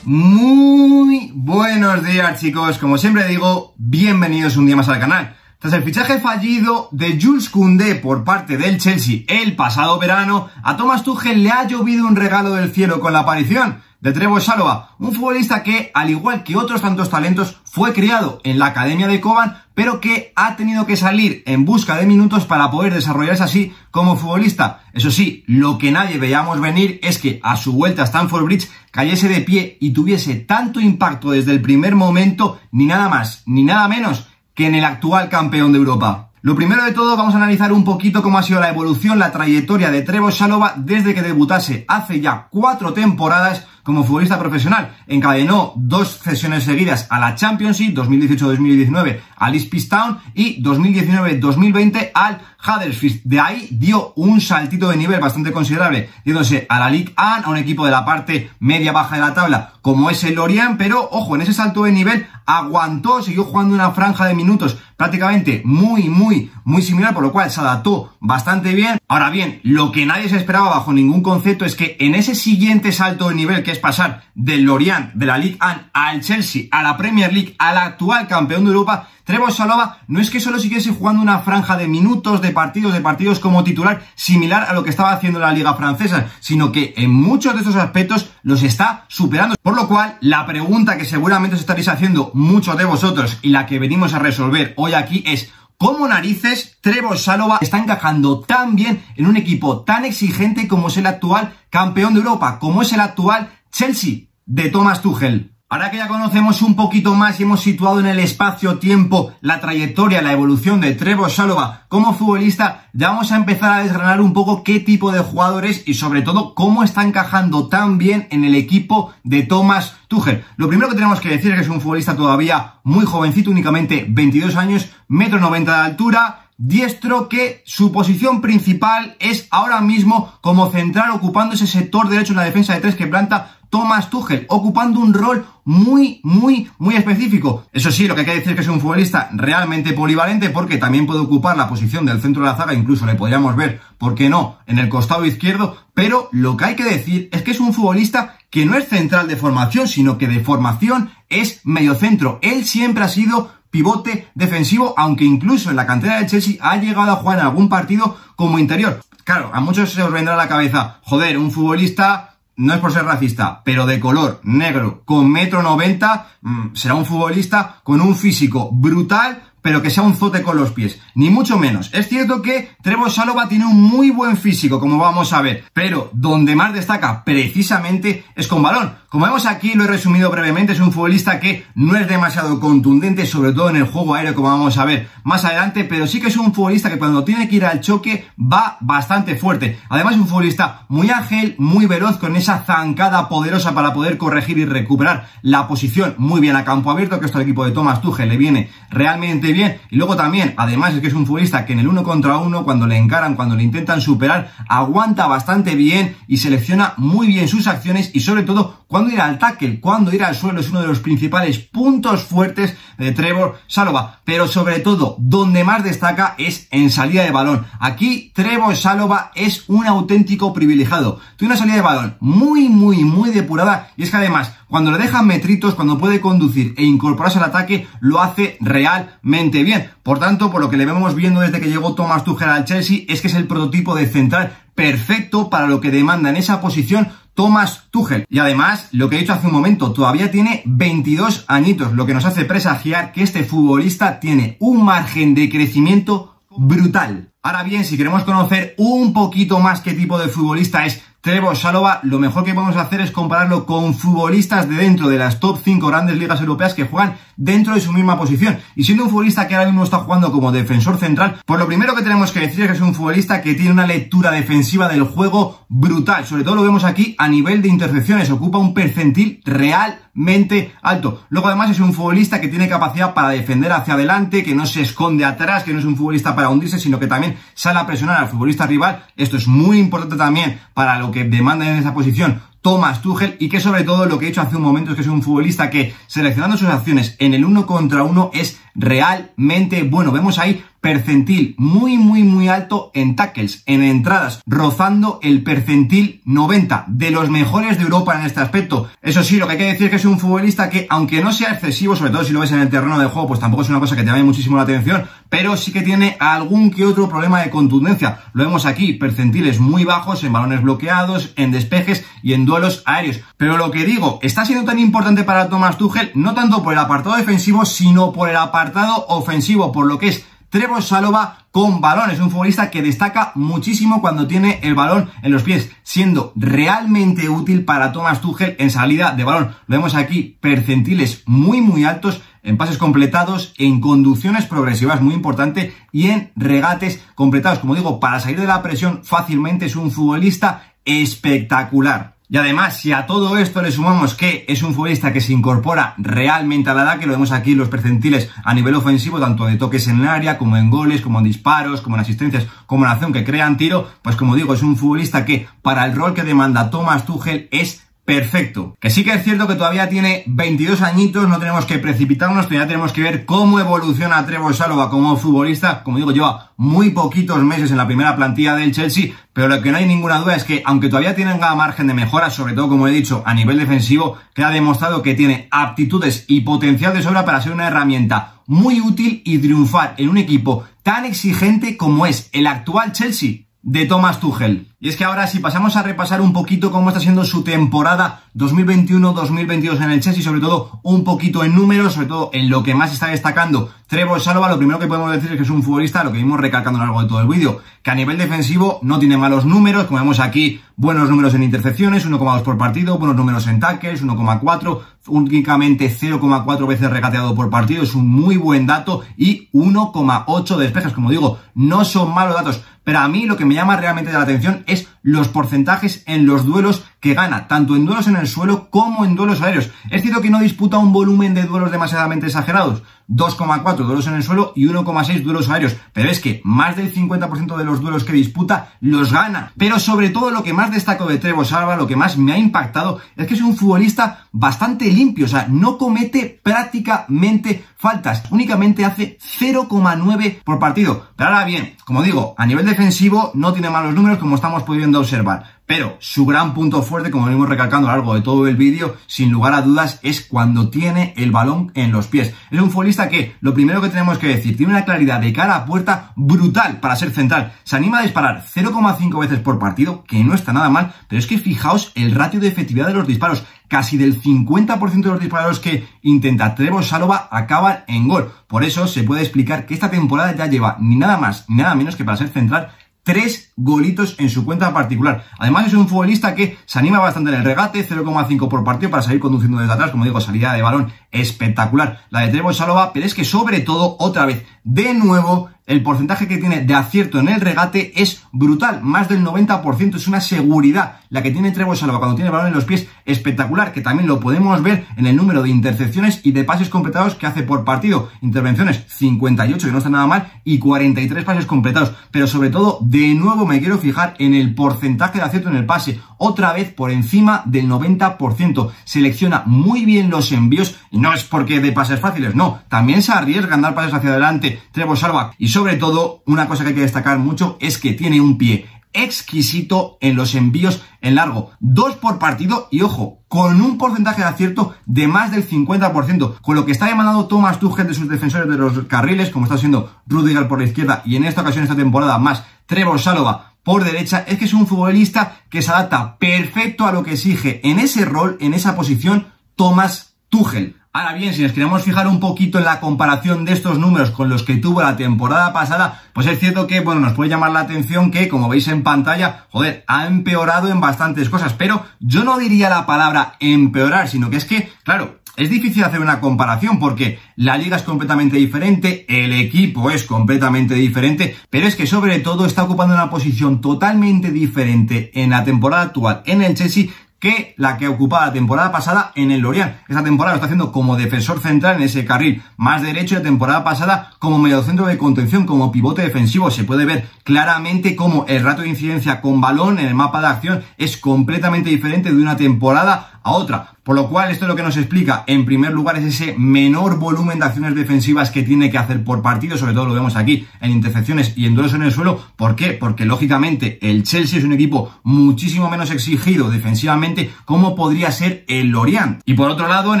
Muy 0.04 1.30
buenos 1.32 2.04
días 2.04 2.38
chicos, 2.38 2.76
como 2.76 2.98
siempre 2.98 3.26
digo, 3.26 3.72
bienvenidos 3.78 4.58
un 4.58 4.66
día 4.66 4.76
más 4.76 4.90
al 4.90 5.00
canal. 5.00 5.34
Tras 5.58 5.72
el 5.72 5.82
fichaje 5.82 6.20
fallido 6.20 6.90
de 6.92 7.18
Jules 7.18 7.48
Koundé 7.48 7.94
por 7.94 8.24
parte 8.24 8.58
del 8.58 8.76
Chelsea 8.76 9.20
el 9.26 9.56
pasado 9.56 9.98
verano, 9.98 10.50
a 10.62 10.76
Thomas 10.76 11.02
Tuchel 11.02 11.42
le 11.42 11.50
ha 11.50 11.66
llovido 11.66 12.06
un 12.06 12.16
regalo 12.16 12.52
del 12.56 12.72
cielo 12.72 13.00
con 13.00 13.14
la 13.14 13.20
aparición 13.20 13.80
de 14.02 14.12
Trevor 14.12 14.42
Shalova, 14.42 14.96
un 14.98 15.12
futbolista 15.12 15.62
que, 15.62 15.92
al 15.94 16.10
igual 16.10 16.42
que 16.42 16.56
otros 16.56 16.82
tantos 16.82 17.08
talentos, 17.08 17.60
fue 17.64 17.92
criado 17.92 18.40
en 18.42 18.58
la 18.58 18.66
academia 18.66 19.06
de 19.06 19.20
Coban, 19.20 19.58
pero 19.74 20.00
que 20.00 20.32
ha 20.34 20.56
tenido 20.56 20.86
que 20.86 20.96
salir 20.96 21.44
en 21.46 21.64
busca 21.64 21.96
de 21.96 22.04
minutos 22.04 22.44
para 22.44 22.68
poder 22.68 22.92
desarrollarse 22.92 23.44
así 23.44 23.72
como 23.92 24.16
futbolista. 24.16 24.80
Eso 24.92 25.12
sí, 25.12 25.44
lo 25.46 25.78
que 25.78 25.92
nadie 25.92 26.18
veíamos 26.18 26.60
venir 26.60 26.98
es 27.04 27.18
que 27.18 27.38
a 27.44 27.56
su 27.56 27.72
vuelta 27.72 28.02
a 28.02 28.06
Stanford 28.06 28.44
Bridge 28.44 28.68
cayese 28.90 29.28
de 29.28 29.40
pie 29.40 29.78
y 29.80 29.92
tuviese 29.92 30.34
tanto 30.34 30.80
impacto 30.80 31.30
desde 31.30 31.52
el 31.52 31.62
primer 31.62 31.94
momento, 31.94 32.60
ni 32.72 32.86
nada 32.86 33.08
más, 33.08 33.44
ni 33.46 33.62
nada 33.62 33.86
menos 33.86 34.26
que 34.52 34.66
en 34.66 34.74
el 34.74 34.84
actual 34.84 35.28
campeón 35.28 35.70
de 35.72 35.78
Europa. 35.78 36.30
Lo 36.40 36.56
primero 36.56 36.82
de 36.82 36.90
todo 36.90 37.16
vamos 37.16 37.34
a 37.34 37.36
analizar 37.36 37.72
un 37.72 37.84
poquito 37.84 38.20
cómo 38.20 38.36
ha 38.36 38.42
sido 38.42 38.58
la 38.58 38.68
evolución, 38.68 39.20
la 39.20 39.30
trayectoria 39.30 39.92
de 39.92 40.02
Trevor 40.02 40.32
Shalova 40.32 40.74
desde 40.76 41.14
que 41.14 41.22
debutase 41.22 41.84
hace 41.86 42.20
ya 42.20 42.48
cuatro 42.50 42.92
temporadas 42.92 43.68
como 43.82 44.04
futbolista 44.04 44.38
profesional. 44.38 44.96
Encadenó 45.06 45.72
dos 45.76 46.18
cesiones 46.18 46.64
seguidas 46.64 47.06
a 47.10 47.18
la 47.18 47.34
Championship, 47.34 47.96
2018-2019 47.96 49.20
al 49.36 49.54
East 49.54 49.88
Town 49.88 50.18
y 50.34 50.62
2019-2020 50.62 52.10
al 52.14 52.40
Huddersfield. 52.64 53.22
De 53.24 53.40
ahí 53.40 53.68
dio 53.72 54.12
un 54.14 54.40
saltito 54.40 54.88
de 54.88 54.96
nivel 54.96 55.20
bastante 55.20 55.52
considerable, 55.52 56.10
yéndose 56.24 56.66
a 56.68 56.78
la 56.78 56.90
League 56.90 57.12
1, 57.18 57.46
a 57.46 57.50
un 57.50 57.56
equipo 57.56 57.84
de 57.84 57.90
la 57.90 58.04
parte 58.04 58.50
media-baja 58.60 59.16
de 59.16 59.22
la 59.22 59.34
tabla, 59.34 59.72
como 59.82 60.10
es 60.10 60.22
el 60.22 60.36
Lorient, 60.36 60.78
pero 60.78 61.08
ojo, 61.10 61.34
en 61.34 61.42
ese 61.42 61.52
salto 61.52 61.84
de 61.84 61.92
nivel 61.92 62.26
aguantó, 62.46 63.22
siguió 63.22 63.44
jugando 63.44 63.74
una 63.74 63.90
franja 63.90 64.26
de 64.26 64.34
minutos 64.34 64.78
prácticamente 64.96 65.62
muy, 65.64 66.08
muy, 66.08 66.52
muy 66.64 66.80
similar, 66.80 67.12
por 67.12 67.24
lo 67.24 67.32
cual 67.32 67.50
se 67.50 67.60
adaptó 67.60 68.14
bastante 68.20 68.72
bien. 68.72 68.98
Ahora 69.08 69.30
bien, 69.30 69.60
lo 69.64 69.90
que 69.90 70.06
nadie 70.06 70.28
se 70.28 70.36
esperaba 70.36 70.70
bajo 70.70 70.92
ningún 70.92 71.22
concepto 71.22 71.64
es 71.64 71.74
que 71.74 71.96
en 71.98 72.14
ese 72.14 72.36
siguiente 72.36 72.92
salto 72.92 73.28
de 73.28 73.34
nivel, 73.34 73.64
que 73.64 73.71
es 73.72 73.78
pasar 73.78 74.22
del 74.34 74.62
Lorient, 74.62 75.12
de 75.14 75.26
la 75.26 75.38
League 75.38 75.58
1, 75.60 75.90
al 75.92 76.20
Chelsea, 76.20 76.64
a 76.70 76.82
la 76.82 76.96
Premier 76.96 77.32
League, 77.32 77.54
al 77.58 77.78
actual 77.78 78.28
campeón 78.28 78.64
de 78.64 78.70
Europa, 78.70 79.08
Trevor 79.24 79.52
Salova 79.52 79.98
no 80.08 80.20
es 80.20 80.30
que 80.30 80.40
solo 80.40 80.58
siguiese 80.58 80.90
jugando 80.90 81.22
una 81.22 81.38
franja 81.40 81.76
de 81.76 81.86
minutos, 81.86 82.42
de 82.42 82.50
partidos, 82.50 82.92
de 82.92 83.00
partidos 83.00 83.38
como 83.38 83.62
titular, 83.62 84.02
similar 84.14 84.64
a 84.68 84.72
lo 84.72 84.82
que 84.82 84.90
estaba 84.90 85.12
haciendo 85.12 85.38
la 85.38 85.52
Liga 85.52 85.74
Francesa, 85.74 86.26
sino 86.40 86.72
que 86.72 86.92
en 86.96 87.12
muchos 87.12 87.54
de 87.54 87.60
estos 87.60 87.76
aspectos 87.76 88.30
los 88.42 88.62
está 88.62 89.04
superando. 89.08 89.54
Por 89.62 89.76
lo 89.76 89.86
cual, 89.86 90.18
la 90.20 90.44
pregunta 90.44 90.98
que 90.98 91.04
seguramente 91.04 91.54
os 91.54 91.60
estaréis 91.60 91.88
haciendo 91.88 92.30
muchos 92.34 92.76
de 92.76 92.84
vosotros 92.84 93.38
y 93.42 93.50
la 93.50 93.66
que 93.66 93.78
venimos 93.78 94.12
a 94.14 94.18
resolver 94.18 94.74
hoy 94.76 94.94
aquí 94.94 95.22
es 95.26 95.52
¿Cómo 95.78 96.06
narices 96.06 96.78
Trevor 96.80 97.18
Salova 97.18 97.58
está 97.60 97.76
encajando 97.76 98.38
tan 98.38 98.76
bien 98.76 99.02
en 99.16 99.26
un 99.26 99.36
equipo 99.36 99.80
tan 99.80 100.04
exigente 100.04 100.68
como 100.68 100.86
es 100.86 100.96
el 100.96 101.06
actual 101.06 101.54
campeón 101.70 102.14
de 102.14 102.20
Europa, 102.20 102.60
como 102.60 102.82
es 102.82 102.92
el 102.92 103.00
actual 103.00 103.50
Chelsea 103.72 104.28
de 104.44 104.68
Thomas 104.68 105.00
Tuchel? 105.00 105.56
Ahora 105.70 105.90
que 105.90 105.96
ya 105.96 106.06
conocemos 106.06 106.60
un 106.60 106.76
poquito 106.76 107.14
más 107.14 107.40
y 107.40 107.44
hemos 107.44 107.62
situado 107.62 108.00
en 108.00 108.04
el 108.04 108.18
espacio-tiempo 108.18 109.32
la 109.40 109.62
trayectoria, 109.62 110.20
la 110.20 110.32
evolución 110.32 110.82
de 110.82 110.92
Trevor 110.92 111.30
Salova 111.30 111.86
como 111.88 112.12
futbolista, 112.12 112.90
ya 112.92 113.08
vamos 113.08 113.32
a 113.32 113.36
empezar 113.36 113.72
a 113.72 113.82
desgranar 113.82 114.20
un 114.20 114.34
poco 114.34 114.62
qué 114.62 114.78
tipo 114.78 115.10
de 115.10 115.20
jugadores 115.20 115.84
y 115.86 115.94
sobre 115.94 116.20
todo 116.20 116.54
cómo 116.54 116.84
está 116.84 117.02
encajando 117.02 117.68
tan 117.68 117.96
bien 117.96 118.28
en 118.30 118.44
el 118.44 118.54
equipo 118.54 119.14
de 119.24 119.44
Thomas 119.44 119.96
Tuchel. 120.08 120.44
Lo 120.56 120.68
primero 120.68 120.90
que 120.90 120.96
tenemos 120.96 121.20
que 121.20 121.30
decir 121.30 121.52
es 121.52 121.56
que 121.56 121.62
es 121.62 121.70
un 121.70 121.80
futbolista 121.80 122.14
todavía 122.14 122.74
muy 122.84 123.06
jovencito, 123.06 123.50
únicamente 123.50 124.04
22 124.06 124.56
años, 124.56 124.90
metro 125.08 125.40
90 125.40 125.74
de 125.74 125.86
altura, 125.86 126.50
diestro 126.58 127.28
que 127.28 127.62
su 127.64 127.90
posición 127.90 128.40
principal 128.40 129.16
es 129.18 129.48
ahora 129.50 129.80
mismo 129.80 130.32
como 130.42 130.70
central 130.70 131.10
ocupando 131.10 131.54
ese 131.54 131.66
sector 131.66 132.08
derecho 132.08 132.34
en 132.34 132.36
la 132.36 132.44
defensa 132.44 132.74
de 132.74 132.80
tres 132.80 132.94
que 132.94 133.06
planta 133.06 133.56
Thomas 133.72 134.10
Tuchel, 134.10 134.44
ocupando 134.50 135.00
un 135.00 135.14
rol 135.14 135.46
muy, 135.64 136.20
muy, 136.24 136.70
muy 136.76 136.94
específico. 136.94 137.64
Eso 137.72 137.90
sí, 137.90 138.06
lo 138.06 138.14
que 138.14 138.20
hay 138.20 138.26
que 138.26 138.34
decir 138.34 138.50
es 138.50 138.56
que 138.56 138.60
es 138.60 138.68
un 138.68 138.82
futbolista 138.82 139.30
realmente 139.32 139.94
polivalente 139.94 140.50
porque 140.50 140.76
también 140.76 141.06
puede 141.06 141.20
ocupar 141.20 141.56
la 141.56 141.70
posición 141.70 142.04
del 142.04 142.20
centro 142.20 142.42
de 142.42 142.50
la 142.50 142.56
zaga, 142.56 142.74
incluso 142.74 143.06
le 143.06 143.14
podríamos 143.14 143.56
ver, 143.56 143.80
¿por 143.96 144.14
qué 144.14 144.28
no?, 144.28 144.58
en 144.66 144.78
el 144.78 144.90
costado 144.90 145.24
izquierdo, 145.24 145.78
pero 145.94 146.28
lo 146.32 146.54
que 146.54 146.66
hay 146.66 146.76
que 146.76 146.84
decir 146.84 147.30
es 147.32 147.40
que 147.40 147.52
es 147.52 147.60
un 147.60 147.72
futbolista 147.72 148.36
que 148.50 148.66
no 148.66 148.76
es 148.76 148.88
central 148.88 149.26
de 149.26 149.36
formación, 149.36 149.88
sino 149.88 150.18
que 150.18 150.28
de 150.28 150.40
formación 150.40 151.10
es 151.30 151.62
mediocentro. 151.64 152.40
Él 152.42 152.66
siempre 152.66 153.04
ha 153.04 153.08
sido 153.08 153.52
pivote 153.70 154.28
defensivo, 154.34 154.92
aunque 154.98 155.24
incluso 155.24 155.70
en 155.70 155.76
la 155.76 155.86
cantera 155.86 156.16
del 156.16 156.28
Chelsea 156.28 156.56
ha 156.60 156.76
llegado 156.76 157.10
a 157.10 157.16
jugar 157.16 157.38
en 157.38 157.46
algún 157.46 157.70
partido 157.70 158.18
como 158.36 158.58
interior. 158.58 159.00
Claro, 159.24 159.50
a 159.54 159.60
muchos 159.60 159.92
se 159.92 160.02
os 160.02 160.12
vendrá 160.12 160.34
a 160.34 160.36
la 160.36 160.48
cabeza, 160.48 160.98
joder, 161.04 161.38
un 161.38 161.50
futbolista 161.50 162.31
no 162.56 162.74
es 162.74 162.80
por 162.80 162.92
ser 162.92 163.04
racista, 163.04 163.62
pero 163.64 163.86
de 163.86 164.00
color 164.00 164.40
negro, 164.44 165.02
con 165.04 165.30
metro 165.30 165.62
noventa, 165.62 166.28
mm, 166.42 166.74
será 166.74 166.94
un 166.94 167.06
futbolista 167.06 167.80
con 167.82 168.00
un 168.00 168.14
físico 168.14 168.70
brutal, 168.72 169.42
pero 169.62 169.80
que 169.80 169.90
sea 169.90 170.02
un 170.02 170.16
zote 170.16 170.42
con 170.42 170.56
los 170.56 170.72
pies, 170.72 171.00
ni 171.14 171.30
mucho 171.30 171.58
menos. 171.58 171.90
Es 171.94 172.08
cierto 172.08 172.42
que 172.42 172.70
Trevor 172.82 173.10
Salova 173.10 173.48
tiene 173.48 173.64
un 173.64 173.80
muy 173.80 174.10
buen 174.10 174.36
físico, 174.36 174.80
como 174.80 174.98
vamos 174.98 175.32
a 175.32 175.40
ver, 175.40 175.64
pero 175.72 176.10
donde 176.12 176.56
más 176.56 176.74
destaca 176.74 177.24
precisamente 177.24 178.24
es 178.34 178.48
con 178.48 178.62
balón. 178.62 178.96
Como 179.12 179.26
vemos 179.26 179.44
aquí, 179.44 179.74
lo 179.74 179.84
he 179.84 179.88
resumido 179.88 180.30
brevemente, 180.30 180.72
es 180.72 180.80
un 180.80 180.90
futbolista 180.90 181.38
que 181.38 181.66
no 181.74 181.96
es 181.96 182.08
demasiado 182.08 182.58
contundente, 182.58 183.26
sobre 183.26 183.52
todo 183.52 183.68
en 183.68 183.76
el 183.76 183.84
juego 183.84 184.14
aéreo, 184.14 184.34
como 184.34 184.48
vamos 184.48 184.78
a 184.78 184.86
ver 184.86 185.06
más 185.22 185.44
adelante, 185.44 185.84
pero 185.84 186.06
sí 186.06 186.18
que 186.18 186.28
es 186.28 186.36
un 186.38 186.54
futbolista 186.54 186.88
que 186.88 186.98
cuando 186.98 187.22
tiene 187.22 187.46
que 187.46 187.56
ir 187.56 187.66
al 187.66 187.82
choque 187.82 188.24
va 188.40 188.78
bastante 188.80 189.36
fuerte. 189.36 189.78
Además 189.90 190.14
es 190.14 190.20
un 190.20 190.28
futbolista 190.28 190.86
muy 190.88 191.10
ágil, 191.10 191.56
muy 191.58 191.84
veloz, 191.84 192.16
con 192.16 192.36
esa 192.36 192.60
zancada 192.60 193.28
poderosa 193.28 193.74
para 193.74 193.92
poder 193.92 194.16
corregir 194.16 194.56
y 194.56 194.64
recuperar 194.64 195.28
la 195.42 195.68
posición 195.68 196.14
muy 196.16 196.40
bien 196.40 196.56
a 196.56 196.64
campo 196.64 196.90
abierto, 196.90 197.20
que 197.20 197.26
esto 197.26 197.36
al 197.36 197.44
equipo 197.44 197.66
de 197.66 197.72
Thomas 197.72 198.00
Tuchel 198.00 198.30
le 198.30 198.38
viene 198.38 198.70
realmente 198.88 199.52
bien. 199.52 199.76
Y 199.90 199.96
luego 199.96 200.16
también, 200.16 200.54
además 200.56 200.94
es 200.94 201.02
que 201.02 201.08
es 201.08 201.14
un 201.14 201.26
futbolista 201.26 201.66
que 201.66 201.74
en 201.74 201.80
el 201.80 201.88
uno 201.88 202.02
contra 202.02 202.38
uno, 202.38 202.64
cuando 202.64 202.86
le 202.86 202.96
encaran, 202.96 203.34
cuando 203.34 203.56
le 203.56 203.62
intentan 203.62 204.00
superar, 204.00 204.52
aguanta 204.70 205.26
bastante 205.26 205.74
bien 205.74 206.16
y 206.26 206.38
selecciona 206.38 206.94
muy 206.96 207.26
bien 207.26 207.46
sus 207.46 207.66
acciones 207.66 208.10
y 208.14 208.20
sobre 208.20 208.44
todo 208.44 208.84
cuando 208.86 209.01
ir 209.10 209.20
al 209.20 209.38
tackle, 209.38 209.80
cuando 209.80 210.12
ir 210.12 210.24
al 210.24 210.34
suelo 210.34 210.60
es 210.60 210.70
uno 210.70 210.80
de 210.80 210.86
los 210.86 211.00
principales 211.00 211.58
puntos 211.58 212.22
fuertes 212.22 212.76
de 212.98 213.12
Trevor 213.12 213.58
Salova. 213.66 214.20
Pero 214.24 214.48
sobre 214.48 214.80
todo, 214.80 215.16
donde 215.18 215.64
más 215.64 215.84
destaca 215.84 216.34
es 216.38 216.68
en 216.70 216.90
salida 216.90 217.22
de 217.22 217.30
balón. 217.30 217.66
Aquí 217.80 218.32
Trevor 218.34 218.76
Salova 218.76 219.32
es 219.34 219.64
un 219.68 219.86
auténtico 219.86 220.52
privilegiado. 220.52 221.20
Tiene 221.36 221.52
una 221.52 221.58
salida 221.58 221.76
de 221.76 221.82
balón 221.82 222.16
muy, 222.20 222.68
muy, 222.68 223.04
muy 223.04 223.30
depurada 223.30 223.90
y 223.96 224.04
es 224.04 224.10
que 224.10 224.16
además 224.16 224.52
cuando 224.72 224.90
le 224.90 224.96
dejan 224.96 225.26
metritos, 225.26 225.74
cuando 225.74 225.98
puede 225.98 226.22
conducir 226.22 226.74
e 226.78 226.84
incorporarse 226.84 227.38
al 227.38 227.44
ataque, 227.44 227.86
lo 228.00 228.22
hace 228.22 228.56
realmente 228.60 229.62
bien. 229.64 229.90
Por 230.02 230.18
tanto, 230.18 230.50
por 230.50 230.62
lo 230.62 230.70
que 230.70 230.78
le 230.78 230.86
vemos 230.86 231.14
viendo 231.14 231.40
desde 231.40 231.60
que 231.60 231.68
llegó 231.68 231.94
Thomas 231.94 232.24
Tuchel 232.24 232.48
al 232.48 232.64
Chelsea, 232.64 233.00
es 233.06 233.20
que 233.20 233.28
es 233.28 233.34
el 233.34 233.46
prototipo 233.46 233.94
de 233.94 234.06
central 234.06 234.56
perfecto 234.74 235.50
para 235.50 235.66
lo 235.66 235.82
que 235.82 235.90
demanda 235.90 236.30
en 236.30 236.36
esa 236.36 236.62
posición 236.62 237.08
Thomas 237.34 237.88
Tuchel. 237.90 238.26
Y 238.28 238.38
además, 238.38 238.88
lo 238.92 239.08
que 239.08 239.16
he 239.16 239.20
dicho 239.20 239.32
hace 239.32 239.46
un 239.46 239.52
momento, 239.52 239.92
todavía 239.92 240.30
tiene 240.30 240.62
22 240.64 241.44
añitos, 241.48 241.92
lo 241.92 242.06
que 242.06 242.14
nos 242.14 242.24
hace 242.24 242.44
presagiar 242.44 243.12
que 243.12 243.22
este 243.22 243.44
futbolista 243.44 244.20
tiene 244.20 244.56
un 244.60 244.84
margen 244.84 245.34
de 245.34 245.48
crecimiento 245.48 246.42
brutal. 246.50 247.32
Ahora 247.42 247.62
bien, 247.62 247.84
si 247.84 247.96
queremos 247.96 248.24
conocer 248.24 248.74
un 248.78 249.12
poquito 249.12 249.58
más 249.58 249.80
qué 249.80 249.94
tipo 249.94 250.18
de 250.18 250.28
futbolista 250.28 250.84
es 250.86 251.02
Trevor 251.22 251.56
Salova, 251.56 252.00
lo 252.02 252.18
mejor 252.18 252.42
que 252.42 252.52
podemos 252.52 252.74
hacer 252.74 253.00
es 253.00 253.12
compararlo 253.12 253.64
con 253.64 253.94
futbolistas 253.94 254.68
de 254.68 254.74
dentro 254.74 255.08
de 255.08 255.18
las 255.18 255.38
top 255.38 255.60
5 255.62 255.86
grandes 255.86 256.16
ligas 256.18 256.40
europeas 256.40 256.74
que 256.74 256.82
juegan 256.82 257.14
dentro 257.36 257.74
de 257.74 257.80
su 257.80 257.92
misma 257.92 258.18
posición. 258.18 258.58
Y 258.74 258.82
siendo 258.82 259.04
un 259.04 259.10
futbolista 259.10 259.46
que 259.46 259.54
ahora 259.54 259.68
mismo 259.68 259.84
está 259.84 259.98
jugando 259.98 260.32
como 260.32 260.50
defensor 260.50 260.98
central, 260.98 261.40
pues 261.46 261.60
lo 261.60 261.68
primero 261.68 261.94
que 261.94 262.02
tenemos 262.02 262.32
que 262.32 262.40
decir 262.40 262.62
es 262.62 262.70
que 262.70 262.76
es 262.76 262.80
un 262.80 262.92
futbolista 262.92 263.40
que 263.40 263.54
tiene 263.54 263.70
una 263.70 263.86
lectura 263.86 264.32
defensiva 264.32 264.88
del 264.88 265.04
juego 265.04 265.64
brutal. 265.68 266.26
Sobre 266.26 266.42
todo 266.42 266.56
lo 266.56 266.64
vemos 266.64 266.82
aquí 266.82 267.14
a 267.18 267.28
nivel 267.28 267.62
de 267.62 267.68
intercepciones, 267.68 268.28
ocupa 268.30 268.58
un 268.58 268.74
percentil 268.74 269.40
realmente 269.44 270.74
alto. 270.82 271.22
Luego 271.28 271.46
además 271.46 271.70
es 271.70 271.78
un 271.78 271.94
futbolista 271.94 272.40
que 272.40 272.48
tiene 272.48 272.68
capacidad 272.68 273.14
para 273.14 273.28
defender 273.28 273.70
hacia 273.70 273.94
adelante, 273.94 274.42
que 274.42 274.56
no 274.56 274.66
se 274.66 274.82
esconde 274.82 275.24
atrás, 275.24 275.62
que 275.62 275.72
no 275.72 275.78
es 275.78 275.84
un 275.84 275.96
futbolista 275.96 276.34
para 276.34 276.48
hundirse, 276.48 276.80
sino 276.80 276.98
que 276.98 277.06
también 277.06 277.36
sale 277.54 277.78
a 277.78 277.86
presionar 277.86 278.16
al 278.16 278.28
futbolista 278.28 278.66
rival. 278.66 279.04
Esto 279.16 279.36
es 279.36 279.46
muy 279.46 279.78
importante 279.78 280.16
también 280.16 280.58
para 280.74 280.98
lo 280.98 281.11
que 281.12 281.24
demanda 281.24 281.68
en 281.68 281.78
esa 281.78 281.94
posición 281.94 282.42
Thomas 282.62 283.02
Tuchel 283.02 283.36
y 283.38 283.48
que 283.48 283.60
sobre 283.60 283.84
todo 283.84 284.06
lo 284.06 284.18
que 284.18 284.26
he 284.26 284.28
dicho 284.28 284.40
hace 284.40 284.56
un 284.56 284.62
momento 284.62 284.90
es 284.90 284.96
que 284.96 285.02
es 285.02 285.08
un 285.08 285.22
futbolista 285.22 285.68
que 285.68 285.94
seleccionando 286.06 286.56
sus 286.56 286.68
acciones 286.68 287.16
en 287.18 287.34
el 287.34 287.44
uno 287.44 287.66
contra 287.66 288.04
uno 288.04 288.30
es 288.32 288.60
realmente 288.74 289.82
bueno. 289.82 290.12
Vemos 290.12 290.38
ahí 290.38 290.64
percentil 290.82 291.54
muy, 291.56 291.96
muy, 291.96 292.24
muy 292.24 292.48
alto 292.48 292.90
en 292.92 293.16
tackles, 293.16 293.62
en 293.66 293.82
entradas, 293.82 294.42
rozando 294.46 295.20
el 295.22 295.42
percentil 295.42 296.20
90, 296.24 296.84
de 296.88 297.10
los 297.12 297.30
mejores 297.30 297.78
de 297.78 297.84
Europa 297.84 298.18
en 298.18 298.26
este 298.26 298.40
aspecto. 298.40 298.90
Eso 299.00 299.22
sí, 299.22 299.36
lo 299.36 299.46
que 299.46 299.52
hay 299.52 299.58
que 299.58 299.64
decir 299.64 299.84
es 299.86 299.90
que 299.90 299.96
es 299.96 300.04
un 300.04 300.18
futbolista 300.18 300.68
que, 300.68 300.86
aunque 300.90 301.22
no 301.22 301.32
sea 301.32 301.52
excesivo, 301.52 301.96
sobre 301.96 302.10
todo 302.10 302.24
si 302.24 302.32
lo 302.32 302.40
ves 302.40 302.50
en 302.50 302.58
el 302.58 302.68
terreno 302.68 302.98
de 302.98 303.06
juego, 303.06 303.28
pues 303.28 303.40
tampoco 303.40 303.62
es 303.62 303.70
una 303.70 303.78
cosa 303.78 303.94
que 303.94 304.02
te 304.02 304.08
llame 304.08 304.24
muchísimo 304.24 304.56
la 304.56 304.64
atención, 304.64 305.04
pero 305.28 305.56
sí 305.56 305.72
que 305.72 305.82
tiene 305.82 306.16
algún 306.18 306.70
que 306.72 306.84
otro 306.84 307.08
problema 307.08 307.40
de 307.40 307.50
contundencia. 307.50 308.18
Lo 308.32 308.44
vemos 308.44 308.66
aquí, 308.66 308.92
percentiles 308.94 309.60
muy 309.60 309.84
bajos 309.84 310.24
en 310.24 310.32
balones 310.32 310.62
bloqueados, 310.62 311.32
en 311.36 311.52
despejes 311.52 312.04
y 312.22 312.32
en 312.32 312.44
duelos 312.44 312.82
aéreos. 312.86 313.20
Pero 313.36 313.56
lo 313.56 313.70
que 313.70 313.84
digo, 313.84 314.18
está 314.20 314.44
siendo 314.44 314.64
tan 314.64 314.80
importante 314.80 315.22
para 315.22 315.48
Thomas 315.48 315.78
Tuchel, 315.78 316.10
no 316.14 316.34
tanto 316.34 316.62
por 316.62 316.72
el 316.72 316.80
apartado 316.80 317.16
defensivo, 317.16 317.64
sino 317.64 318.12
por 318.12 318.28
el 318.28 318.36
apartado 318.36 319.06
ofensivo, 319.08 319.70
por 319.70 319.86
lo 319.86 319.98
que 319.98 320.08
es 320.08 320.24
Trevor 320.52 320.82
Salova 320.82 321.46
con 321.50 321.80
balón. 321.80 322.10
Es 322.10 322.20
un 322.20 322.30
futbolista 322.30 322.70
que 322.70 322.82
destaca 322.82 323.32
muchísimo 323.36 324.02
cuando 324.02 324.26
tiene 324.26 324.60
el 324.62 324.74
balón 324.74 325.10
en 325.22 325.32
los 325.32 325.42
pies, 325.42 325.70
siendo 325.82 326.34
realmente 326.36 327.30
útil 327.30 327.64
para 327.64 327.90
Thomas 327.90 328.20
Tuchel 328.20 328.56
en 328.58 328.70
salida 328.70 329.12
de 329.12 329.24
balón. 329.24 329.56
Lo 329.66 329.76
vemos 329.76 329.94
aquí, 329.94 330.36
percentiles 330.42 331.22
muy 331.24 331.62
muy 331.62 331.84
altos 331.84 332.20
en 332.42 332.58
pases 332.58 332.76
completados, 332.76 333.54
en 333.56 333.80
conducciones 333.80 334.44
progresivas, 334.44 335.00
muy 335.00 335.14
importante, 335.14 335.74
y 335.90 336.08
en 336.08 336.32
regates 336.36 337.02
completados. 337.14 337.60
Como 337.60 337.74
digo, 337.74 337.98
para 337.98 338.20
salir 338.20 338.38
de 338.38 338.46
la 338.46 338.62
presión 338.62 339.00
fácilmente 339.04 339.64
es 339.64 339.76
un 339.76 339.90
futbolista 339.90 340.74
espectacular. 340.84 342.11
Y 342.32 342.38
además, 342.38 342.78
si 342.78 342.92
a 342.92 343.04
todo 343.04 343.36
esto 343.36 343.60
le 343.60 343.70
sumamos 343.70 344.14
que 344.14 344.46
es 344.48 344.62
un 344.62 344.72
futbolista 344.72 345.12
que 345.12 345.20
se 345.20 345.34
incorpora 345.34 345.92
realmente 345.98 346.70
a 346.70 346.72
la 346.72 346.84
edad, 346.84 346.98
que 346.98 347.04
lo 347.04 347.12
vemos 347.12 347.30
aquí 347.30 347.54
los 347.54 347.68
percentiles 347.68 348.30
a 348.42 348.54
nivel 348.54 348.74
ofensivo, 348.74 349.20
tanto 349.20 349.44
de 349.44 349.56
toques 349.56 349.86
en 349.88 350.00
el 350.00 350.08
área, 350.08 350.38
como 350.38 350.56
en 350.56 350.70
goles, 350.70 351.02
como 351.02 351.18
en 351.18 351.26
disparos, 351.26 351.82
como 351.82 351.96
en 351.96 352.00
asistencias, 352.00 352.46
como 352.64 352.86
en 352.86 352.90
acción 352.90 353.12
que 353.12 353.22
crean 353.22 353.58
tiro, 353.58 353.86
pues 354.00 354.16
como 354.16 354.34
digo, 354.34 354.54
es 354.54 354.62
un 354.62 354.78
futbolista 354.78 355.26
que 355.26 355.46
para 355.60 355.84
el 355.84 355.94
rol 355.94 356.14
que 356.14 356.22
demanda 356.22 356.70
Thomas 356.70 357.04
Tuchel 357.04 357.48
es 357.50 357.82
perfecto. 358.04 358.76
Que 358.80 358.90
sí 358.90 359.04
que 359.04 359.12
es 359.12 359.22
cierto 359.22 359.46
que 359.46 359.54
todavía 359.54 359.88
tiene 359.88 360.24
22 360.26 360.82
añitos, 360.82 361.28
no 361.28 361.38
tenemos 361.38 361.66
que 361.66 361.78
precipitarnos, 361.78 362.46
todavía 362.46 362.66
tenemos 362.66 362.92
que 362.92 363.02
ver 363.02 363.24
cómo 363.24 363.60
evoluciona 363.60 364.24
Trevor 364.26 364.54
Salova 364.54 364.90
como 364.90 365.16
futbolista. 365.16 365.82
Como 365.82 365.98
digo, 365.98 366.12
lleva 366.12 366.52
muy 366.56 366.90
poquitos 366.90 367.42
meses 367.42 367.70
en 367.70 367.76
la 367.76 367.86
primera 367.86 368.16
plantilla 368.16 368.56
del 368.56 368.72
Chelsea, 368.72 369.12
pero 369.32 369.48
lo 369.48 369.62
que 369.62 369.70
no 369.70 369.78
hay 369.78 369.86
ninguna 369.86 370.18
duda 370.18 370.34
es 370.34 370.44
que, 370.44 370.62
aunque 370.64 370.88
todavía 370.88 371.14
tiene 371.14 371.34
margen 371.34 371.86
de 371.86 371.94
mejora, 371.94 372.30
sobre 372.30 372.54
todo 372.54 372.68
como 372.68 372.88
he 372.88 372.92
dicho, 372.92 373.22
a 373.26 373.34
nivel 373.34 373.58
defensivo, 373.58 374.16
queda 374.34 374.50
demostrado 374.50 375.02
que 375.02 375.14
tiene 375.14 375.48
aptitudes 375.50 376.24
y 376.28 376.40
potencial 376.42 376.94
de 376.94 377.02
sobra 377.02 377.24
para 377.24 377.40
ser 377.40 377.52
una 377.52 377.68
herramienta 377.68 378.34
muy 378.46 378.80
útil 378.80 379.22
y 379.24 379.38
triunfar 379.38 379.94
en 379.98 380.08
un 380.08 380.18
equipo 380.18 380.64
tan 380.82 381.04
exigente 381.04 381.76
como 381.76 382.06
es 382.06 382.28
el 382.32 382.46
actual 382.46 382.92
Chelsea 382.92 383.46
de 383.62 383.86
Thomas 383.86 384.20
Tuchel. 384.20 384.68
Y 384.80 384.88
es 384.88 384.96
que 384.96 385.04
ahora 385.04 385.28
si 385.28 385.38
pasamos 385.38 385.76
a 385.76 385.82
repasar 385.82 386.20
un 386.20 386.32
poquito 386.32 386.72
cómo 386.72 386.88
está 386.88 387.00
siendo 387.00 387.24
su 387.24 387.44
temporada 387.44 388.24
2021-2022 388.34 389.80
en 389.82 389.90
el 389.90 390.00
Chelsea, 390.00 390.24
sobre 390.24 390.40
todo 390.40 390.80
un 390.82 391.04
poquito 391.04 391.44
en 391.44 391.54
números, 391.54 391.94
sobre 391.94 392.08
todo 392.08 392.30
en 392.32 392.50
lo 392.50 392.62
que 392.62 392.74
más 392.74 392.92
está 392.92 393.06
destacando 393.06 393.70
Trevor 393.92 394.22
Salva, 394.22 394.48
lo 394.48 394.56
primero 394.56 394.78
que 394.78 394.86
podemos 394.86 395.12
decir 395.12 395.32
es 395.32 395.36
que 395.36 395.42
es 395.42 395.50
un 395.50 395.62
futbolista, 395.62 396.02
lo 396.02 396.12
que 396.12 396.16
vimos 396.16 396.40
recalcando 396.40 396.78
a 396.78 396.82
lo 396.82 396.86
largo 396.86 397.02
de 397.02 397.08
todo 397.10 397.20
el 397.20 397.28
vídeo, 397.28 397.60
que 397.82 397.90
a 397.90 397.94
nivel 397.94 398.16
defensivo 398.16 398.78
no 398.80 398.98
tiene 398.98 399.18
malos 399.18 399.44
números, 399.44 399.84
como 399.84 400.00
vemos 400.00 400.18
aquí, 400.18 400.62
buenos 400.76 401.10
números 401.10 401.34
en 401.34 401.42
intercepciones, 401.42 402.08
1,2 402.08 402.42
por 402.42 402.56
partido, 402.56 402.96
buenos 402.96 403.18
números 403.18 403.46
en 403.48 403.60
tackles, 403.60 404.02
1,4, 404.02 404.80
únicamente 405.08 405.94
0,4 405.94 406.66
veces 406.66 406.90
regateado 406.90 407.34
por 407.34 407.50
partido, 407.50 407.82
es 407.82 407.94
un 407.94 408.08
muy 408.08 408.38
buen 408.38 408.66
dato, 408.66 409.02
y 409.18 409.50
1,8 409.52 410.56
despejas, 410.56 410.94
como 410.94 411.10
digo, 411.10 411.38
no 411.54 411.84
son 411.84 412.14
malos 412.14 412.34
datos, 412.34 412.64
pero 412.84 412.98
a 412.98 413.08
mí 413.08 413.26
lo 413.26 413.36
que 413.36 413.44
me 413.44 413.54
llama 413.54 413.76
realmente 413.76 414.12
la 414.12 414.22
atención 414.22 414.64
es 414.66 414.88
los 415.02 415.28
porcentajes 415.28 416.02
en 416.06 416.26
los 416.26 416.44
duelos 416.44 416.84
que 417.00 417.14
gana, 417.14 417.48
tanto 417.48 417.74
en 417.74 417.84
duelos 417.84 418.06
en 418.06 418.16
el 418.16 418.28
suelo 418.28 418.70
como 418.70 419.04
en 419.04 419.16
duelos 419.16 419.42
aéreos. 419.42 419.70
Es 419.90 420.02
cierto 420.02 420.20
que 420.20 420.30
no 420.30 420.38
disputa 420.38 420.78
un 420.78 420.92
volumen 420.92 421.34
de 421.34 421.42
duelos 421.42 421.72
demasiadamente 421.72 422.26
exagerados, 422.26 422.82
2,4 423.08 423.76
duelos 423.76 424.06
en 424.06 424.14
el 424.14 424.22
suelo 424.22 424.52
y 424.54 424.66
1,6 424.66 425.22
duelos 425.22 425.50
aéreos, 425.50 425.76
pero 425.92 426.08
es 426.08 426.20
que 426.20 426.40
más 426.44 426.76
del 426.76 426.94
50% 426.94 427.56
de 427.56 427.64
los 427.64 427.80
duelos 427.80 428.04
que 428.04 428.12
disputa 428.12 428.74
los 428.80 429.12
gana. 429.12 429.52
Pero 429.56 429.80
sobre 429.80 430.10
todo 430.10 430.30
lo 430.30 430.42
que 430.42 430.52
más 430.52 430.70
destaco 430.70 431.06
de 431.06 431.18
Trevo 431.18 431.44
Salva, 431.44 431.76
lo 431.76 431.86
que 431.86 431.96
más 431.96 432.16
me 432.16 432.32
ha 432.32 432.38
impactado, 432.38 433.00
es 433.16 433.26
que 433.26 433.34
es 433.34 433.42
un 433.42 433.56
futbolista 433.56 434.26
bastante 434.30 434.86
limpio, 434.86 435.26
o 435.26 435.28
sea, 435.28 435.46
no 435.48 435.76
comete 435.78 436.40
prácticamente 436.42 437.64
faltas, 437.76 438.22
únicamente 438.30 438.84
hace 438.84 439.18
0,9 439.40 440.42
por 440.44 440.58
partido. 440.60 441.08
Pero 441.16 441.30
ahora 441.30 441.44
bien, 441.44 441.74
como 441.84 442.02
digo, 442.02 442.34
a 442.38 442.46
nivel 442.46 442.64
defensivo 442.64 443.32
no 443.34 443.52
tiene 443.52 443.70
malos 443.70 443.94
números 443.94 444.18
como 444.18 444.36
estamos 444.36 444.62
pudiendo 444.62 444.91
observar. 444.98 445.62
Pero 445.66 445.96
su 446.00 446.26
gran 446.26 446.54
punto 446.54 446.82
fuerte, 446.82 447.10
como 447.10 447.26
venimos 447.26 447.48
recalcando 447.48 447.88
a 447.88 447.92
lo 447.92 447.96
largo 447.96 448.14
de 448.14 448.20
todo 448.20 448.46
el 448.46 448.56
vídeo, 448.56 448.96
sin 449.06 449.30
lugar 449.30 449.54
a 449.54 449.62
dudas, 449.62 450.00
es 450.02 450.20
cuando 450.20 450.68
tiene 450.68 451.14
el 451.16 451.30
balón 451.30 451.72
en 451.74 451.92
los 451.92 452.08
pies. 452.08 452.34
Es 452.50 452.60
un 452.60 452.70
futbolista 452.70 453.08
que, 453.08 453.36
lo 453.40 453.54
primero 453.54 453.80
que 453.80 453.88
tenemos 453.88 454.18
que 454.18 454.28
decir, 454.28 454.56
tiene 454.56 454.72
una 454.72 454.84
claridad 454.84 455.20
de 455.20 455.32
cara 455.32 455.56
a 455.56 455.64
puerta 455.64 456.12
brutal 456.16 456.80
para 456.80 456.96
ser 456.96 457.10
central. 457.12 457.54
Se 457.64 457.76
anima 457.76 458.00
a 458.00 458.02
disparar 458.02 458.44
0,5 458.44 459.18
veces 459.20 459.38
por 459.38 459.58
partido, 459.58 460.04
que 460.04 460.22
no 460.24 460.34
está 460.34 460.52
nada 460.52 460.68
mal, 460.68 460.92
pero 461.08 461.18
es 461.18 461.26
que 461.26 461.38
fijaos 461.38 461.92
el 461.94 462.14
ratio 462.14 462.40
de 462.40 462.48
efectividad 462.48 462.88
de 462.88 462.94
los 462.94 463.06
disparos. 463.06 463.44
Casi 463.68 463.96
del 463.96 464.20
50% 464.20 465.02
de 465.02 465.10
los 465.10 465.20
disparos 465.20 465.58
que 465.58 465.88
intenta 466.02 466.54
Trevor 466.54 466.84
Salova 466.84 467.28
acaban 467.30 467.84
en 467.86 468.06
gol. 468.06 468.30
Por 468.46 468.64
eso 468.64 468.86
se 468.86 469.04
puede 469.04 469.22
explicar 469.22 469.64
que 469.64 469.72
esta 469.72 469.90
temporada 469.90 470.36
ya 470.36 470.46
lleva 470.46 470.76
ni 470.78 470.96
nada 470.96 471.16
más 471.16 471.46
ni 471.48 471.62
nada 471.62 471.74
menos 471.74 471.96
que 471.96 472.04
para 472.04 472.18
ser 472.18 472.28
central 472.28 472.70
tres 473.02 473.52
golitos 473.56 474.16
en 474.18 474.30
su 474.30 474.44
cuenta 474.44 474.72
particular. 474.72 475.24
Además 475.38 475.66
es 475.66 475.74
un 475.74 475.88
futbolista 475.88 476.34
que 476.34 476.58
se 476.66 476.78
anima 476.78 476.98
bastante 476.98 477.30
en 477.30 477.38
el 477.38 477.44
regate, 477.44 477.86
0,5 477.86 478.48
por 478.48 478.64
partido 478.64 478.90
para 478.90 479.02
salir 479.02 479.20
conduciendo 479.20 479.58
desde 479.58 479.72
atrás, 479.72 479.90
como 479.90 480.04
digo, 480.04 480.20
salida 480.20 480.52
de 480.52 480.62
balón 480.62 480.92
espectacular 481.10 482.04
la 482.10 482.20
de 482.20 482.28
Trevor 482.28 482.54
Salova, 482.54 482.92
pero 482.92 483.06
es 483.06 483.14
que 483.14 483.24
sobre 483.24 483.60
todo, 483.60 483.96
otra 483.98 484.26
vez, 484.26 484.44
de 484.64 484.94
nuevo, 484.94 485.50
el 485.66 485.82
porcentaje 485.82 486.28
que 486.28 486.38
tiene 486.38 486.60
de 486.60 486.74
acierto 486.74 487.18
en 487.18 487.28
el 487.28 487.40
regate 487.40 487.92
es 488.00 488.22
brutal, 488.32 488.82
más 488.82 489.08
del 489.08 489.24
90%, 489.24 489.96
es 489.96 490.08
una 490.08 490.20
seguridad 490.20 491.02
la 491.12 491.22
que 491.22 491.30
tiene 491.30 491.50
Trevor 491.50 491.76
Salva 491.76 491.98
cuando 491.98 492.16
tiene 492.16 492.28
el 492.28 492.32
balón 492.32 492.48
en 492.48 492.54
los 492.54 492.64
pies 492.64 492.88
espectacular, 493.04 493.72
que 493.72 493.82
también 493.82 494.08
lo 494.08 494.18
podemos 494.18 494.62
ver 494.62 494.86
en 494.96 495.06
el 495.06 495.14
número 495.14 495.42
de 495.42 495.50
intercepciones 495.50 496.22
y 496.24 496.32
de 496.32 496.44
pases 496.44 496.70
completados 496.70 497.16
que 497.16 497.26
hace 497.26 497.42
por 497.42 497.64
partido. 497.64 498.08
Intervenciones 498.22 498.86
58, 498.88 499.66
que 499.66 499.72
no 499.72 499.78
está 499.78 499.90
nada 499.90 500.06
mal, 500.06 500.32
y 500.42 500.58
43 500.58 501.22
pases 501.22 501.44
completados. 501.44 501.92
Pero 502.10 502.26
sobre 502.26 502.48
todo, 502.48 502.78
de 502.80 503.08
nuevo 503.14 503.44
me 503.44 503.60
quiero 503.60 503.76
fijar 503.76 504.14
en 504.18 504.32
el 504.32 504.54
porcentaje 504.54 505.18
de 505.18 505.24
acierto 505.24 505.50
en 505.50 505.56
el 505.56 505.66
pase, 505.66 506.00
otra 506.16 506.54
vez 506.54 506.72
por 506.72 506.90
encima 506.90 507.42
del 507.44 507.68
90%. 507.68 508.70
Selecciona 508.84 509.42
muy 509.44 509.84
bien 509.84 510.08
los 510.08 510.32
envíos, 510.32 510.76
y 510.90 510.98
no 510.98 511.12
es 511.12 511.24
porque 511.24 511.60
de 511.60 511.72
pases 511.72 512.00
fáciles, 512.00 512.34
no, 512.34 512.60
también 512.70 513.02
se 513.02 513.12
arriesga 513.12 513.54
a 513.54 513.58
dar 513.58 513.74
pases 513.74 513.92
hacia 513.92 514.10
adelante 514.10 514.62
Trevor 514.72 514.96
Salva, 514.96 515.34
y 515.36 515.48
sobre 515.52 515.76
todo, 515.76 516.22
una 516.26 516.48
cosa 516.48 516.64
que 516.64 516.70
hay 516.70 516.74
que 516.74 516.80
destacar 516.80 517.18
mucho 517.18 517.56
es 517.60 517.78
que 517.78 517.92
tiene 517.92 518.20
un 518.20 518.38
pie 518.38 518.66
exquisito 518.92 519.98
en 520.00 520.16
los 520.16 520.34
envíos 520.34 520.82
en 521.00 521.14
largo. 521.14 521.50
Dos 521.60 521.96
por 521.96 522.18
partido 522.18 522.68
y 522.70 522.82
ojo, 522.82 523.22
con 523.28 523.60
un 523.60 523.78
porcentaje 523.78 524.22
de 524.22 524.28
acierto 524.28 524.74
de 524.86 525.08
más 525.08 525.30
del 525.30 525.48
50%, 525.48 526.40
con 526.40 526.54
lo 526.54 526.64
que 526.64 526.72
está 526.72 526.86
demandando 526.86 527.26
Thomas 527.26 527.58
Tuchel 527.58 527.86
de 527.86 527.94
sus 527.94 528.08
defensores 528.08 528.48
de 528.48 528.56
los 528.56 528.84
carriles, 528.86 529.30
como 529.30 529.46
está 529.46 529.58
siendo 529.58 530.02
Rudiger 530.06 530.48
por 530.48 530.58
la 530.58 530.66
izquierda 530.66 531.02
y 531.04 531.16
en 531.16 531.24
esta 531.24 531.42
ocasión, 531.42 531.64
esta 531.64 531.76
temporada, 531.76 532.18
más 532.18 532.44
Trevor 532.66 533.00
Salova 533.00 533.54
por 533.62 533.84
derecha, 533.84 534.24
es 534.26 534.38
que 534.38 534.46
es 534.46 534.54
un 534.54 534.66
futbolista 534.66 535.42
que 535.48 535.62
se 535.62 535.70
adapta 535.70 536.18
perfecto 536.18 536.84
a 536.84 536.92
lo 536.92 537.04
que 537.04 537.12
exige 537.12 537.60
en 537.62 537.78
ese 537.78 538.04
rol, 538.04 538.36
en 538.40 538.54
esa 538.54 538.74
posición, 538.74 539.28
Thomas 539.54 540.11
Tuchel. 540.32 540.76
Ahora 540.94 541.12
bien, 541.12 541.34
si 541.34 541.42
nos 541.42 541.52
queremos 541.52 541.82
fijar 541.82 542.08
un 542.08 542.18
poquito 542.18 542.56
en 542.58 542.64
la 542.64 542.80
comparación 542.80 543.44
de 543.44 543.52
estos 543.52 543.78
números 543.78 544.10
con 544.10 544.30
los 544.30 544.42
que 544.42 544.56
tuvo 544.56 544.80
la 544.80 544.96
temporada 544.96 545.52
pasada, 545.52 546.02
pues 546.14 546.26
es 546.26 546.38
cierto 546.38 546.66
que, 546.66 546.80
bueno, 546.80 547.02
nos 547.02 547.12
puede 547.12 547.28
llamar 547.28 547.52
la 547.52 547.60
atención 547.60 548.10
que, 548.10 548.28
como 548.28 548.48
veis 548.48 548.66
en 548.68 548.82
pantalla, 548.82 549.46
joder, 549.50 549.84
ha 549.86 550.06
empeorado 550.06 550.68
en 550.68 550.80
bastantes 550.80 551.28
cosas, 551.28 551.52
pero 551.52 551.84
yo 552.00 552.24
no 552.24 552.38
diría 552.38 552.70
la 552.70 552.86
palabra 552.86 553.36
empeorar, 553.40 554.08
sino 554.08 554.30
que 554.30 554.38
es 554.38 554.46
que, 554.46 554.72
claro, 554.84 555.20
es 555.36 555.48
difícil 555.48 555.82
hacer 555.82 556.00
una 556.00 556.20
comparación 556.20 556.78
porque 556.78 557.18
la 557.36 557.56
liga 557.56 557.76
es 557.76 557.82
completamente 557.82 558.36
diferente, 558.36 559.06
el 559.08 559.32
equipo 559.32 559.90
es 559.90 560.04
completamente 560.04 560.74
diferente, 560.74 561.34
pero 561.48 561.66
es 561.66 561.74
que 561.74 561.86
sobre 561.86 562.18
todo 562.20 562.44
está 562.44 562.64
ocupando 562.64 562.94
una 562.94 563.08
posición 563.08 563.62
totalmente 563.62 564.30
diferente 564.30 565.10
en 565.14 565.30
la 565.30 565.42
temporada 565.42 565.84
actual 565.84 566.22
en 566.26 566.42
el 566.42 566.54
Chelsea 566.54 566.88
que 567.22 567.54
la 567.56 567.78
que 567.78 567.86
ocupaba 567.86 568.26
la 568.26 568.32
temporada 568.32 568.72
pasada 568.72 569.12
en 569.14 569.30
el 569.30 569.42
Lorient. 569.42 569.76
Esta 569.88 570.02
temporada 570.02 570.34
lo 570.34 570.38
está 570.38 570.46
haciendo 570.46 570.72
como 570.72 570.96
defensor 570.96 571.38
central 571.38 571.76
en 571.76 571.82
ese 571.82 572.04
carril 572.04 572.42
más 572.56 572.82
derecho 572.82 573.14
la 573.14 573.22
temporada 573.22 573.62
pasada 573.62 574.10
como 574.18 574.40
mediocentro 574.40 574.86
de 574.86 574.98
contención, 574.98 575.46
como 575.46 575.70
pivote 575.70 576.02
defensivo. 576.02 576.50
Se 576.50 576.64
puede 576.64 576.84
ver 576.84 577.08
claramente 577.22 577.94
cómo 577.94 578.24
el 578.26 578.42
rato 578.42 578.62
de 578.62 578.70
incidencia 578.70 579.20
con 579.20 579.40
balón 579.40 579.78
en 579.78 579.86
el 579.86 579.94
mapa 579.94 580.20
de 580.20 580.26
acción 580.26 580.64
es 580.78 580.96
completamente 580.96 581.70
diferente 581.70 582.10
de 582.10 582.20
una 582.20 582.36
temporada 582.36 583.20
a 583.22 583.30
otra. 583.30 583.68
Por 583.82 583.96
lo 583.96 584.08
cual, 584.08 584.30
esto 584.30 584.44
es 584.44 584.48
lo 584.48 584.54
que 584.54 584.62
nos 584.62 584.76
explica, 584.76 585.24
en 585.26 585.44
primer 585.44 585.72
lugar, 585.72 585.96
es 585.96 586.04
ese 586.04 586.36
menor 586.38 587.00
volumen 587.00 587.40
de 587.40 587.46
acciones 587.46 587.74
defensivas 587.74 588.30
que 588.30 588.44
tiene 588.44 588.70
que 588.70 588.78
hacer 588.78 589.02
por 589.02 589.22
partido, 589.22 589.58
sobre 589.58 589.74
todo 589.74 589.86
lo 589.86 589.94
vemos 589.94 590.14
aquí 590.14 590.46
en 590.60 590.70
intercepciones 590.70 591.32
y 591.36 591.46
en 591.46 591.56
duelos 591.56 591.74
en 591.74 591.82
el 591.82 591.90
suelo. 591.90 592.22
¿Por 592.36 592.54
qué? 592.54 592.74
Porque 592.74 593.04
lógicamente 593.04 593.78
el 593.82 594.04
Chelsea 594.04 594.38
es 594.38 594.44
un 594.44 594.52
equipo 594.52 594.92
muchísimo 595.02 595.68
menos 595.68 595.90
exigido 595.90 596.48
defensivamente 596.48 597.32
como 597.44 597.74
podría 597.74 598.12
ser 598.12 598.44
el 598.46 598.68
Lorient. 598.68 599.20
Y 599.24 599.34
por 599.34 599.50
otro 599.50 599.66
lado, 599.66 599.94
en 599.94 600.00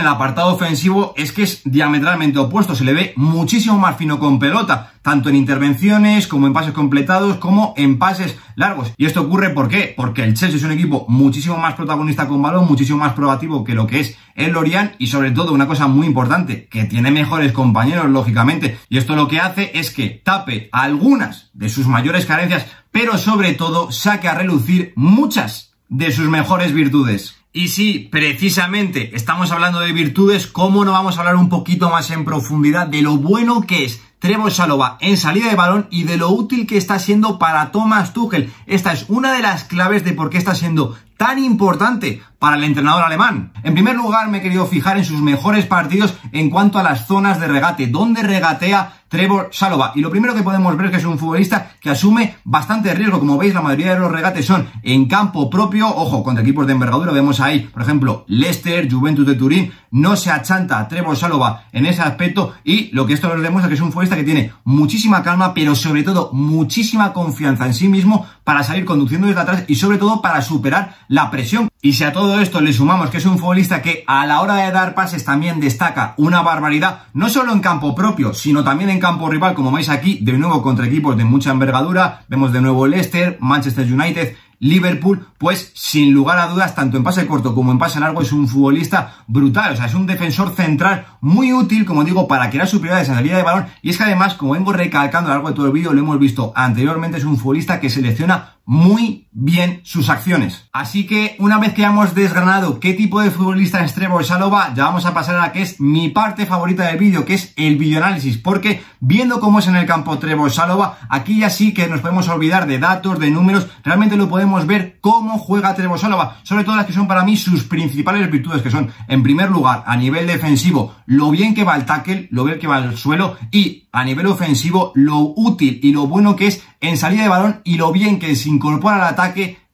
el 0.00 0.06
apartado 0.06 0.54
ofensivo 0.54 1.12
es 1.16 1.32
que 1.32 1.42
es 1.42 1.62
diametralmente 1.64 2.38
opuesto, 2.38 2.76
se 2.76 2.84
le 2.84 2.92
ve 2.92 3.12
muchísimo 3.16 3.78
más 3.78 3.96
fino 3.96 4.20
con 4.20 4.38
pelota, 4.38 4.92
tanto 5.02 5.28
en 5.28 5.36
intervenciones 5.36 6.26
como 6.26 6.46
en 6.46 6.52
pases 6.52 6.72
completados, 6.72 7.36
como 7.36 7.74
en 7.76 7.98
pases 7.98 8.36
largos. 8.54 8.92
Y 8.96 9.06
esto 9.06 9.22
ocurre 9.22 9.50
¿por 9.50 9.68
qué? 9.68 9.92
Porque 9.96 10.22
el 10.24 10.34
Chelsea 10.34 10.56
es 10.56 10.64
un 10.64 10.72
equipo 10.72 11.04
muchísimo 11.08 11.56
más 11.58 11.74
protagonista 11.74 12.26
con 12.26 12.40
balón, 12.40 12.66
muchísimo 12.66 12.98
más 12.98 13.12
probativo 13.12 13.64
que 13.64 13.74
lo 13.74 13.86
que 13.86 14.00
es 14.00 14.16
el 14.34 14.52
Lorient 14.52 14.92
y 14.98 15.08
sobre 15.08 15.30
todo 15.30 15.52
una 15.52 15.66
cosa 15.66 15.86
muy 15.88 16.06
importante, 16.06 16.68
que 16.68 16.84
tiene 16.84 17.10
mejores 17.10 17.52
compañeros, 17.52 18.08
lógicamente. 18.08 18.78
Y 18.88 18.98
esto 18.98 19.16
lo 19.16 19.28
que 19.28 19.40
hace 19.40 19.72
es 19.74 19.90
que 19.90 20.08
tape 20.08 20.68
algunas 20.72 21.50
de 21.52 21.68
sus 21.68 21.86
mayores 21.86 22.26
carencias, 22.26 22.66
pero 22.90 23.18
sobre 23.18 23.54
todo 23.54 23.90
saque 23.90 24.28
a 24.28 24.34
relucir 24.34 24.92
muchas 24.96 25.72
de 25.88 26.12
sus 26.12 26.28
mejores 26.28 26.72
virtudes. 26.72 27.41
Y 27.54 27.68
si 27.68 27.98
precisamente 27.98 29.14
estamos 29.14 29.52
hablando 29.52 29.80
de 29.80 29.92
virtudes, 29.92 30.46
¿cómo 30.46 30.86
no 30.86 30.92
vamos 30.92 31.16
a 31.16 31.20
hablar 31.20 31.36
un 31.36 31.50
poquito 31.50 31.90
más 31.90 32.10
en 32.10 32.24
profundidad 32.24 32.86
de 32.86 33.02
lo 33.02 33.18
bueno 33.18 33.66
que 33.66 33.84
es 33.84 34.00
Trevor 34.22 34.52
Salova 34.52 34.98
en 35.00 35.16
salida 35.16 35.48
de 35.48 35.56
balón 35.56 35.88
y 35.90 36.04
de 36.04 36.16
lo 36.16 36.30
útil 36.30 36.64
que 36.64 36.76
está 36.76 37.00
siendo 37.00 37.40
para 37.40 37.72
Thomas 37.72 38.12
Tuchel. 38.12 38.52
Esta 38.66 38.92
es 38.92 39.06
una 39.08 39.32
de 39.32 39.42
las 39.42 39.64
claves 39.64 40.04
de 40.04 40.12
por 40.12 40.30
qué 40.30 40.38
está 40.38 40.54
siendo 40.54 40.96
tan 41.16 41.40
importante 41.40 42.22
para 42.38 42.56
el 42.56 42.62
entrenador 42.62 43.02
alemán. 43.02 43.52
En 43.64 43.74
primer 43.74 43.96
lugar, 43.96 44.28
me 44.28 44.38
he 44.38 44.40
querido 44.40 44.66
fijar 44.66 44.96
en 44.96 45.04
sus 45.04 45.20
mejores 45.20 45.66
partidos 45.66 46.14
en 46.30 46.50
cuanto 46.50 46.78
a 46.78 46.84
las 46.84 47.08
zonas 47.08 47.40
de 47.40 47.48
regate, 47.48 47.88
donde 47.88 48.22
regatea 48.22 49.01
Trevor 49.12 49.50
Salova. 49.52 49.92
Y 49.94 50.00
lo 50.00 50.10
primero 50.10 50.34
que 50.34 50.42
podemos 50.42 50.74
ver 50.74 50.86
es 50.86 50.92
que 50.92 50.96
es 50.96 51.04
un 51.04 51.18
futbolista 51.18 51.72
que 51.78 51.90
asume 51.90 52.36
bastante 52.44 52.94
riesgo. 52.94 53.18
Como 53.18 53.36
veis, 53.36 53.52
la 53.52 53.60
mayoría 53.60 53.92
de 53.92 54.00
los 54.00 54.10
regates 54.10 54.46
son 54.46 54.70
en 54.82 55.04
campo 55.04 55.50
propio. 55.50 55.86
Ojo, 55.86 56.24
contra 56.24 56.42
equipos 56.42 56.66
de 56.66 56.72
envergadura. 56.72 57.12
Vemos 57.12 57.38
ahí, 57.38 57.60
por 57.60 57.82
ejemplo, 57.82 58.24
Leicester, 58.26 58.90
Juventus 58.90 59.26
de 59.26 59.34
Turín. 59.34 59.70
No 59.90 60.16
se 60.16 60.30
achanta 60.30 60.88
Trevor 60.88 61.14
Salova 61.14 61.64
en 61.72 61.84
ese 61.84 62.00
aspecto. 62.00 62.54
Y 62.64 62.90
lo 62.92 63.04
que 63.04 63.12
esto 63.12 63.28
nos 63.28 63.42
demuestra 63.42 63.68
que 63.68 63.74
es 63.74 63.82
un 63.82 63.92
futbolista 63.92 64.16
que 64.16 64.24
tiene 64.24 64.54
muchísima 64.64 65.22
calma, 65.22 65.52
pero 65.52 65.74
sobre 65.74 66.04
todo 66.04 66.30
muchísima 66.32 67.12
confianza 67.12 67.66
en 67.66 67.74
sí 67.74 67.88
mismo 67.88 68.26
para 68.44 68.62
salir 68.62 68.86
conduciendo 68.86 69.26
desde 69.26 69.42
atrás 69.42 69.64
y 69.68 69.74
sobre 69.74 69.98
todo 69.98 70.22
para 70.22 70.40
superar 70.40 70.96
la 71.08 71.30
presión. 71.30 71.68
Y 71.84 71.94
si 71.94 72.04
a 72.04 72.12
todo 72.12 72.40
esto 72.40 72.60
le 72.60 72.72
sumamos 72.72 73.10
que 73.10 73.16
es 73.16 73.26
un 73.26 73.40
futbolista 73.40 73.82
que 73.82 74.04
a 74.06 74.24
la 74.24 74.40
hora 74.40 74.54
de 74.54 74.70
dar 74.70 74.94
pases 74.94 75.24
también 75.24 75.58
destaca 75.58 76.14
una 76.16 76.40
barbaridad, 76.40 77.06
no 77.12 77.28
solo 77.28 77.52
en 77.52 77.58
campo 77.58 77.92
propio, 77.92 78.34
sino 78.34 78.62
también 78.62 78.88
en 78.88 79.00
campo 79.00 79.28
rival, 79.28 79.54
como 79.54 79.72
veis 79.72 79.88
aquí, 79.88 80.20
de 80.22 80.34
nuevo 80.34 80.62
contra 80.62 80.86
equipos 80.86 81.16
de 81.16 81.24
mucha 81.24 81.50
envergadura, 81.50 82.24
vemos 82.28 82.52
de 82.52 82.60
nuevo 82.60 82.86
Leicester, 82.86 83.36
Manchester 83.40 83.92
United, 83.92 84.36
Liverpool, 84.60 85.26
pues 85.38 85.72
sin 85.74 86.14
lugar 86.14 86.38
a 86.38 86.46
dudas, 86.46 86.76
tanto 86.76 86.96
en 86.96 87.02
pase 87.02 87.26
corto 87.26 87.52
como 87.52 87.72
en 87.72 87.80
pase 87.80 87.98
largo, 87.98 88.22
es 88.22 88.30
un 88.30 88.46
futbolista 88.46 89.16
brutal. 89.26 89.72
O 89.72 89.76
sea, 89.76 89.86
es 89.86 89.94
un 89.94 90.06
defensor 90.06 90.54
central 90.54 91.04
muy 91.20 91.52
útil, 91.52 91.84
como 91.84 92.04
digo, 92.04 92.28
para 92.28 92.48
crear 92.48 92.68
superioridades 92.68 93.08
en 93.08 93.16
salida 93.16 93.38
de 93.38 93.42
balón. 93.42 93.66
Y 93.82 93.90
es 93.90 93.96
que 93.96 94.04
además, 94.04 94.34
como 94.34 94.52
vengo 94.52 94.72
recalcando 94.72 95.30
a 95.30 95.32
lo 95.32 95.38
largo 95.38 95.48
de 95.48 95.56
todo 95.56 95.66
el 95.66 95.72
vídeo, 95.72 95.92
lo 95.92 95.98
hemos 95.98 96.20
visto 96.20 96.52
anteriormente, 96.54 97.18
es 97.18 97.24
un 97.24 97.38
futbolista 97.38 97.80
que 97.80 97.90
selecciona 97.90 98.54
muy 98.64 99.26
bien 99.32 99.80
sus 99.84 100.10
acciones. 100.10 100.68
Así 100.72 101.06
que 101.06 101.36
una 101.38 101.58
vez 101.58 101.72
que 101.72 101.84
hemos 101.84 102.14
desgranado 102.14 102.80
qué 102.80 102.92
tipo 102.92 103.20
de 103.20 103.30
futbolista 103.30 103.82
es 103.82 103.94
Trevor 103.94 104.24
Salova, 104.24 104.72
ya 104.74 104.84
vamos 104.84 105.06
a 105.06 105.14
pasar 105.14 105.36
a 105.36 105.40
la 105.40 105.52
que 105.52 105.62
es 105.62 105.80
mi 105.80 106.10
parte 106.10 106.46
favorita 106.46 106.86
del 106.86 106.98
vídeo, 106.98 107.24
que 107.24 107.34
es 107.34 107.52
el 107.56 107.76
videoanálisis, 107.76 108.38
porque 108.38 108.82
viendo 109.00 109.40
cómo 109.40 109.58
es 109.58 109.66
en 109.68 109.76
el 109.76 109.86
campo 109.86 110.18
Trevor 110.18 110.50
Salova, 110.50 110.98
aquí 111.08 111.40
ya 111.40 111.50
sí 111.50 111.72
que 111.72 111.88
nos 111.88 112.00
podemos 112.00 112.28
olvidar 112.28 112.66
de 112.66 112.78
datos, 112.78 113.18
de 113.18 113.30
números, 113.30 113.68
realmente 113.82 114.16
lo 114.16 114.28
podemos 114.28 114.66
ver 114.66 114.98
cómo 115.00 115.38
juega 115.38 115.74
Trevor 115.74 115.98
Salova, 115.98 116.36
sobre 116.42 116.64
todo 116.64 116.76
las 116.76 116.86
que 116.86 116.92
son 116.92 117.08
para 117.08 117.24
mí 117.24 117.36
sus 117.36 117.64
principales 117.64 118.30
virtudes, 118.30 118.62
que 118.62 118.70
son, 118.70 118.92
en 119.08 119.22
primer 119.22 119.50
lugar, 119.50 119.82
a 119.86 119.96
nivel 119.96 120.26
defensivo, 120.26 120.94
lo 121.06 121.30
bien 121.30 121.54
que 121.54 121.64
va 121.64 121.76
el 121.76 121.86
tackle, 121.86 122.28
lo 122.30 122.44
bien 122.44 122.58
que 122.58 122.66
va 122.66 122.78
el 122.78 122.96
suelo, 122.96 123.36
y 123.50 123.88
a 123.92 124.04
nivel 124.04 124.26
ofensivo, 124.26 124.92
lo 124.94 125.18
útil 125.36 125.78
y 125.82 125.92
lo 125.92 126.06
bueno 126.06 126.34
que 126.34 126.46
es 126.46 126.62
en 126.80 126.96
salida 126.96 127.22
de 127.22 127.28
balón 127.28 127.60
y 127.62 127.76
lo 127.76 127.92
bien 127.92 128.18
que 128.18 128.34
se 128.34 128.48
incorpora 128.48 128.96
al 128.96 129.12
ataque 129.12 129.21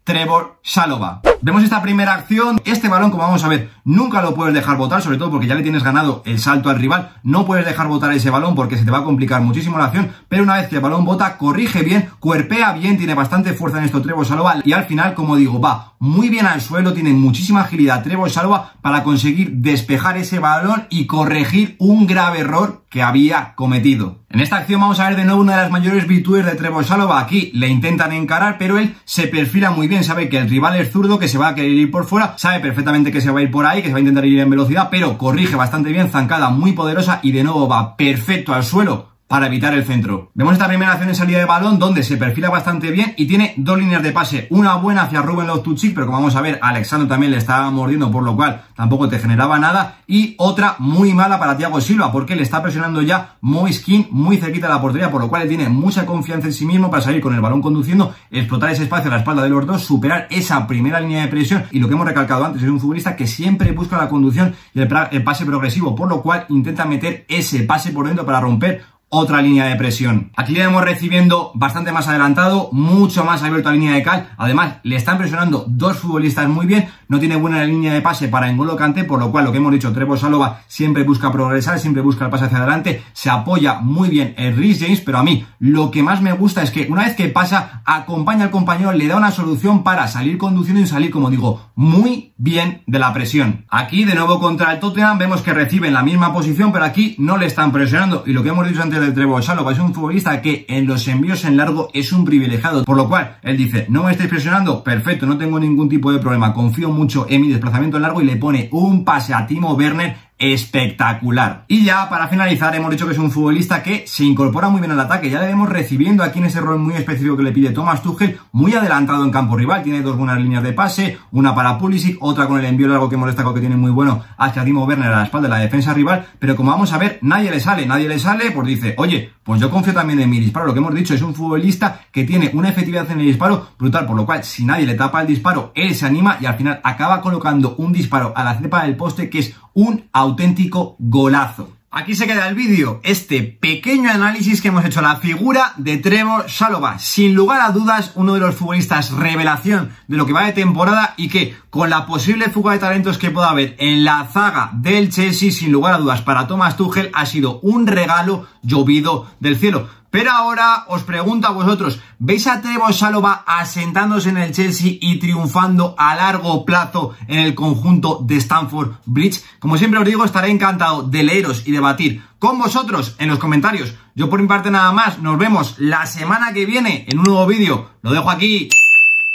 Trevor 0.05 0.59
Salova. 0.63 1.23
Vemos 1.41 1.63
esta 1.63 1.81
primera 1.83 2.15
acción, 2.15 2.61
este 2.65 2.89
balón 2.89 3.11
como 3.11 3.23
vamos 3.23 3.45
a 3.45 3.49
ver 3.49 3.71
nunca 3.85 4.21
lo 4.21 4.35
puedes 4.35 4.53
dejar 4.53 4.77
botar, 4.77 5.01
sobre 5.01 5.19
todo 5.19 5.31
porque 5.31 5.47
ya 5.47 5.55
le 5.55 5.63
tienes 5.63 5.85
ganado 5.85 6.23
el 6.27 6.39
salto 6.41 6.69
al 6.69 6.79
rival, 6.79 7.13
no 7.23 7.47
puedes 7.47 7.65
dejar 7.65 7.87
botar 7.87 8.13
ese 8.13 8.29
balón 8.29 8.55
porque 8.55 8.77
se 8.77 8.85
te 8.85 8.91
va 8.91 8.99
a 8.99 9.05
complicar 9.05 9.41
muchísimo 9.41 9.79
la 9.79 9.85
acción, 9.85 10.11
pero 10.29 10.43
una 10.43 10.57
vez 10.57 10.69
que 10.69 10.77
el 10.77 10.83
balón 10.83 11.05
bota, 11.05 11.39
corrige 11.39 11.83
bien, 11.83 12.11
cuerpea 12.19 12.73
bien, 12.73 12.99
tiene 12.99 13.15
bastante 13.15 13.55
fuerza 13.55 13.79
en 13.79 13.85
esto 13.85 14.03
Trevor 14.03 14.27
Salova 14.27 14.57
y 14.65 14.73
al 14.73 14.85
final 14.85 15.15
como 15.15 15.37
digo 15.37 15.61
va 15.61 15.95
muy 16.01 16.29
bien 16.29 16.47
al 16.47 16.61
suelo, 16.61 16.93
tiene 16.93 17.13
muchísima 17.13 17.63
agilidad 17.63 18.03
Trevor 18.03 18.31
Salova 18.31 18.75
para 18.83 19.03
conseguir 19.05 19.53
despejar 19.53 20.17
ese 20.17 20.39
balón 20.39 20.87
y 20.91 21.07
corregir 21.07 21.77
un 21.79 22.07
grave 22.07 22.41
error 22.41 22.85
que 22.91 23.03
había 23.03 23.55
cometido. 23.55 24.19
En 24.31 24.41
esta 24.41 24.57
acción 24.57 24.81
vamos 24.81 25.01
a 25.01 25.09
ver 25.09 25.17
de 25.17 25.25
nuevo 25.25 25.41
una 25.41 25.57
de 25.57 25.63
las 25.63 25.71
mayores 25.71 26.07
virtudes 26.07 26.45
de 26.45 26.55
Trevor 26.55 26.85
Salova. 26.85 27.21
Aquí 27.21 27.51
le 27.55 27.69
intentan 27.69 28.13
encarar, 28.13 28.57
pero 28.59 28.79
él 28.79 28.95
se 29.05 29.27
perfila 29.27 29.71
muy 29.71 29.89
bien. 29.89 30.05
Sabe 30.05 30.29
que 30.29 30.39
el 30.39 30.49
rival 30.49 30.77
es 30.77 30.91
zurdo, 30.91 31.19
que 31.19 31.28
se 31.29 31.39
va 31.39 31.49
a 31.49 31.55
querer 31.55 31.73
ir 31.73 31.91
por 31.91 32.05
fuera. 32.05 32.35
Sabe 32.37 32.61
perfectamente 32.61 33.13
que 33.13 33.21
se 33.21 33.31
va 33.31 33.41
a 33.41 33.43
ir 33.43 33.51
por 33.51 33.67
ahí, 33.67 33.83
que 33.83 33.89
se 33.89 33.93
va 33.93 33.99
a 33.99 34.01
intentar 34.01 34.25
ir 34.25 34.39
en 34.39 34.51
velocidad, 34.51 34.89
pero 34.91 35.17
corrige 35.19 35.57
bastante 35.57 35.91
bien. 35.91 36.11
Zancada 36.11 36.51
muy 36.51 36.73
poderosa 36.73 37.21
y 37.23 37.33
de 37.33 37.45
nuevo 37.45 37.69
va 37.69 37.97
perfecto 37.97 38.55
al 38.55 38.65
suelo 38.65 39.18
para 39.29 39.47
evitar 39.47 39.75
el 39.75 39.85
centro. 39.85 40.31
Vemos 40.35 40.55
esta 40.55 40.67
primera 40.67 40.93
acción 40.93 41.11
en 41.11 41.15
salida 41.15 41.39
de 41.39 41.45
balón 41.45 41.79
donde 41.79 42.03
se 42.03 42.17
perfila 42.17 42.49
bastante 42.49 42.91
bien 42.91 43.13
y 43.19 43.27
tiene 43.27 43.53
dos 43.59 43.79
líneas 43.79 44.03
de 44.03 44.11
pase. 44.11 44.49
Una 44.51 44.77
buena 44.77 45.03
hacia 45.03 45.21
Ruben 45.21 45.47
Loftus-Cheek, 45.47 45.95
pero 45.95 46.07
como 46.07 46.19
vamos 46.19 46.35
a 46.35 46.41
ver, 46.41 46.59
Alexandro 46.63 47.07
también 47.07 47.33
le 47.33 47.39
estaba 47.39 47.71
mordiendo, 47.71 48.11
por 48.11 48.23
lo 48.23 48.35
cual 48.35 48.63
tampoco 48.75 49.07
te 49.09 49.19
generaba 49.19 49.59
nada. 49.59 49.99
Y 50.07 50.35
otra 50.39 50.77
muy 50.79 51.13
mala 51.13 51.39
para 51.39 51.59
Thiago 51.59 51.81
Silva, 51.83 52.11
porque 52.11 52.37
le 52.37 52.43
está 52.43 52.63
presionando 52.63 53.03
ya 53.03 53.37
Moiskin 53.43 54.09
muy 54.11 54.39
cerquita 54.39 54.67
de 54.67 54.73
la 54.73 54.81
portería, 54.81 55.11
por 55.11 55.21
lo 55.21 55.29
cual 55.29 55.43
le 55.43 55.49
tiene 55.49 55.69
mucha 55.69 56.07
confianza 56.07 56.47
en 56.47 56.55
sí 56.55 56.65
mismo 56.65 56.91
para 56.91 57.03
salir 57.03 57.21
con 57.21 57.35
el 57.35 57.43
balón 57.43 57.61
conduciendo, 57.61 58.15
explotar 58.31 58.71
ese 58.71 58.85
espacio 58.85 59.11
a 59.11 59.15
la 59.15 59.19
espalda 59.19 59.43
de 59.43 59.51
los 59.51 59.67
dos, 59.67 59.85
superar 59.85 60.27
esa 60.31 60.67
primera 60.67 61.01
línea 61.01 61.21
de 61.21 61.29
presión. 61.29 61.65
Y 61.71 61.81
lo 61.81 61.89
que 61.89 61.95
hemos 61.95 62.07
recalcado 62.07 62.47
antes, 62.47 62.63
es 62.63 62.69
un 62.69 62.81
futbolista 62.81 63.15
que 63.15 63.27
siempre 63.27 63.73
busca 63.73 63.99
la 63.99 64.09
conducción 64.09 64.55
y 64.73 64.81
el, 64.81 64.89
el 65.11 65.23
pase 65.23 65.45
progresivo, 65.45 65.95
por 65.95 66.09
lo 66.09 66.23
cual 66.23 66.47
intenta 66.49 66.87
meter 66.87 67.27
ese 67.29 67.65
pase 67.65 67.91
por 67.91 68.07
dentro 68.07 68.25
para 68.25 68.41
romper 68.41 68.98
otra 69.11 69.41
línea 69.41 69.65
de 69.65 69.77
presión. 69.77 70.31
Aquí 70.37 70.53
le 70.53 70.61
vemos 70.61 70.85
recibiendo 70.85 71.51
bastante 71.55 71.93
más 71.93 72.09
adelantado, 72.09 72.69
mucho 72.73 73.25
más 73.25 73.43
abierto 73.43 73.69
a 73.69 73.73
línea 73.73 73.95
de 73.95 74.03
cal. 74.03 74.31
Además, 74.37 74.77
le 74.83 74.97
están 74.97 75.19
presionando 75.19 75.65
dos 75.67 75.99
futbolistas 75.99 76.49
muy 76.49 76.67
bien. 76.67 76.89
No 77.09 77.19
tiene 77.19 77.37
buena 77.37 77.65
línea 77.65 77.95
de 77.95 78.03
pase 78.03 78.29
para 78.29 78.51
Engolo 78.51 78.77
Kanté, 78.77 79.05
por 79.05 79.19
lo 79.19 79.31
cual 79.31 79.47
lo 79.47 79.53
que 79.53 79.59
hemos 79.59 79.73
dicho, 79.73 79.93
Trevor 79.93 80.19
Salova 80.19 80.61
siempre 80.67 81.05
busca 81.05 81.33
progresar, 81.33 81.79
siempre 81.79 82.03
busca 82.03 82.27
el 82.27 82.31
pase 82.31 82.45
hacia 82.45 82.59
adelante. 82.59 83.03
Se 83.13 83.31
apoya 83.31 83.81
muy 83.81 84.11
bien 84.11 84.35
el 84.37 84.57
Rhys 84.57 84.81
James, 84.81 85.01
pero 85.01 85.19
a 85.19 85.23
mí 85.23 85.47
lo 85.59 85.91
que 85.91 86.03
más 86.03 86.21
me 86.21 86.33
gusta 86.33 86.63
es 86.63 86.71
que 86.71 86.87
una 86.91 87.05
vez 87.05 87.17
que 87.17 87.29
pasa, 87.29 87.83
acompaña 87.87 88.45
al 88.45 88.51
compañero, 88.51 88.93
le 88.93 89.07
da 89.07 89.17
una 89.17 89.31
solución 89.31 89.83
para 89.83 90.07
salir 90.07 90.37
conduciendo 90.37 90.83
y 90.83 90.87
salir, 90.87 91.11
como 91.11 91.31
digo, 91.31 91.71
muy 91.75 92.28
bien 92.39 92.83
de 92.87 92.99
la 92.99 93.13
presión. 93.13 93.67
Aquí, 93.69 94.05
de 94.05 94.15
nuevo 94.15 94.41
contra 94.41 94.73
el 94.73 94.81
Tottenham, 94.81 95.19
vemos 95.19 95.43
que 95.43 95.53
recibe 95.53 95.89
en 95.89 95.95
la 95.95 96.03
misma 96.03 96.33
posición, 96.33 96.73
pero 96.73 96.85
aquí 96.85 97.17
no 97.19 97.37
le 97.37 97.47
están 97.47 97.73
presionando. 97.73 98.23
Y 98.25 98.33
lo 98.33 98.43
que 98.43 98.51
hemos 98.51 98.67
dicho 98.67 98.83
antes 98.83 99.01
del 99.01 99.13
Trevor 99.13 99.43
Salova 99.43 99.73
es 99.73 99.79
un 99.79 99.93
futbolista 99.93 100.41
que 100.41 100.65
en 100.69 100.87
los 100.87 101.07
envíos 101.09 101.45
en 101.45 101.57
largo 101.57 101.91
es 101.93 102.13
un 102.13 102.25
privilegiado, 102.25 102.85
por 102.85 102.97
lo 102.97 103.09
cual 103.09 103.37
él 103.43 103.57
dice, 103.57 103.87
no 103.91 104.05
me 104.05 104.13
estáis 104.13 104.31
presionando, 104.31 104.83
perfecto, 104.83 105.27
no 105.27 105.37
tengo 105.37 105.59
ningún 105.59 105.89
tipo 105.89 106.13
de 106.13 106.21
problema, 106.21 106.55
confío 106.55 106.91
mucho 106.91 107.27
en 107.29 107.43
mi 107.43 107.49
desplazamiento 107.49 107.97
en 107.97 108.05
largo 108.05 108.23
y 108.23 108.25
le 108.25 108.37
pone 108.37 108.69
un 108.71 109.05
pase 109.05 109.35
a 109.35 109.47
Timo 109.47 109.75
Werner 109.75 110.28
espectacular. 110.39 111.65
Y 111.69 111.85
ya 111.85 112.09
para 112.09 112.29
finalizar 112.29 112.75
hemos 112.75 112.91
dicho 112.91 113.07
que 113.07 113.13
es 113.13 113.19
un 113.19 113.31
futbolista 113.31 113.83
que 113.83 114.05
se 114.07 114.25
incorpora 114.25 114.69
muy 114.69 114.81
bien 114.81 114.93
al 114.93 115.01
ataque, 115.01 115.31
ya 115.31 115.41
le 115.41 115.47
vemos 115.47 115.69
recibiendo 115.69 116.23
aquí 116.23 116.39
en 116.39 116.47
ese 116.47 116.61
rol 116.61 116.79
muy 116.79 116.95
específico 116.95 117.37
que 117.37 117.43
le 117.43 117.53
pide 117.53 117.71
Thomas 117.71 118.03
Tuchel, 118.03 118.39
muy 118.53 118.75
adelantado 118.75 119.25
en 119.25 119.31
campo 119.31 119.57
rival, 119.57 119.83
tiene 119.83 120.03
dos 120.03 120.17
buenas 120.17 120.41
líneas 120.41 120.63
de 120.63 120.73
pase, 120.73 121.19
una 121.33 121.55
para 121.55 121.79
Pulisic, 121.79 122.19
otra 122.21 122.47
con 122.47 122.59
el 122.59 122.67
envío 122.67 122.89
largo 122.89 123.09
que 123.09 123.17
hemos 123.17 123.27
destacado 123.27 123.55
que 123.55 123.61
tiene 123.61 123.77
muy 123.77 123.91
bueno 123.91 124.23
hacia 124.37 124.65
Timo 124.65 124.85
Werner 124.85 125.13
a 125.13 125.19
la 125.19 125.25
espalda 125.25 125.49
de 125.49 125.55
la 125.55 125.61
defensa 125.61 125.93
rival, 125.93 126.27
pero 126.39 126.57
como 126.57 126.71
vamos 126.71 126.93
a 126.93 126.99
ver, 126.99 127.19
nadie 127.23 127.51
le 127.51 127.61
sale, 127.61 127.87
nadie 127.87 128.09
le 128.09 128.19
sale, 128.19 128.51
pues 128.53 128.67
dice, 128.67 128.95
oye, 128.99 129.33
pues 129.43 129.61
yo 129.61 129.71
confío 129.71 129.95
también 129.95 130.21
en 130.21 130.31
mi 130.31 130.39
disparo, 130.39 130.67
lo 130.67 130.73
que 130.73 130.79
hemos 130.79 130.95
dicho 130.95 131.15
es 131.15 131.23
un 131.23 131.35
futbolista 131.35 132.01
que 132.13 132.25
tiene 132.25 132.51
una 132.55 132.69
efectividad 132.69 133.11
en 133.11 133.21
el 133.21 133.27
disparo 133.27 133.71
brutal, 133.79 134.07
por 134.07 134.17
lo 134.17 134.27
cual 134.27 134.45
si 134.45 134.65
nadie 134.65 134.87
le 134.87 134.95
tapa 134.95 135.21
el 135.21 135.27
disparo, 135.27 135.73
él 135.75 135.95
se 135.95 136.07
anima 136.07 136.37
y 136.41 136.47
al 136.47 136.57
final 136.57 136.81
acaba 136.85 137.21
colocando 137.21 137.75
un 137.79 137.93
disparo 137.93 138.33
a 138.37 138.45
la 138.45 138.55
cepa 138.55 138.85
del 138.85 138.97
poste 138.97 139.31
que 139.31 139.41
es 139.41 139.55
un 139.75 140.09
auténtico 140.29 140.97
golazo. 140.99 141.79
Aquí 141.91 142.15
se 142.15 142.27
queda 142.27 142.49
el 142.49 142.55
vídeo, 142.55 143.01
este 143.03 143.43
pequeño 143.43 144.11
análisis 144.11 144.61
que 144.61 144.69
hemos 144.69 144.85
hecho 144.85 144.99
a 144.99 145.03
la 145.03 145.17
figura 145.17 145.73
de 145.79 145.97
Trevor 145.97 146.47
Shalova. 146.47 146.99
Sin 146.99 147.35
lugar 147.35 147.63
a 147.63 147.73
dudas, 147.73 148.13
uno 148.15 148.35
de 148.35 148.41
los 148.41 148.55
futbolistas 148.55 149.11
revelación 149.13 149.91
de 150.07 150.19
lo 150.19 150.27
que 150.27 150.35
va 150.35 150.45
de 150.45 150.53
temporada 150.53 151.15
y 151.17 151.31
que 151.31 151.57
con 151.71 151.89
la 151.89 152.05
posible 152.05 152.51
fuga 152.51 152.75
de 152.75 152.79
talentos 152.79 153.17
que 153.17 153.31
pueda 153.31 153.49
haber 153.49 153.75
en 153.79 154.05
la 154.05 154.29
zaga 154.31 154.71
del 154.75 155.09
Chelsea, 155.09 155.51
sin 155.51 155.73
lugar 155.73 155.95
a 155.95 155.99
dudas, 155.99 156.21
para 156.21 156.47
Thomas 156.47 156.77
Tuchel 156.77 157.11
ha 157.15 157.25
sido 157.25 157.59
un 157.61 157.87
regalo 157.87 158.47
llovido 158.63 159.27
del 159.41 159.57
cielo. 159.57 159.89
Pero 160.11 160.31
ahora 160.33 160.85
os 160.89 161.03
pregunto 161.03 161.47
a 161.47 161.53
vosotros, 161.53 162.01
¿veis 162.19 162.47
a 162.47 162.63
Trevor 162.63 162.95
Salova 162.95 163.45
asentándose 163.47 164.31
en 164.31 164.39
el 164.39 164.53
Chelsea 164.53 164.97
y 165.01 165.19
triunfando 165.19 165.95
a 165.99 166.15
largo 166.17 166.65
plazo 166.65 167.15
en 167.27 167.41
el 167.41 167.55
conjunto 167.55 168.21
de 168.23 168.37
Stanford 168.37 168.93
Bridge? 169.05 169.43
Como 169.59 169.77
siempre 169.77 170.01
os 170.01 170.07
digo, 170.07 170.25
estaré 170.25 170.51
encantado 170.51 171.03
de 171.03 171.23
leeros 171.23 171.67
y 171.67 171.73
debatir 171.73 172.23
con 172.39 172.59
vosotros 172.59 173.17
en 173.19 173.29
los 173.29 173.39
comentarios. 173.39 173.95
Yo 174.15 174.31
por 174.31 174.41
mi 174.41 174.49
parte 174.49 174.71
nada 174.71 174.93
más, 174.93 175.19
nos 175.19 175.39
vemos 175.39 175.75
la 175.79 176.07
semana 176.07 176.53
que 176.53 176.67
viene 176.67 177.05
en 177.09 177.19
un 177.19 177.25
nuevo 177.25 177.47
vídeo. 177.47 177.91
Lo 178.03 178.13
dejo 178.13 178.31
aquí. 178.31 178.69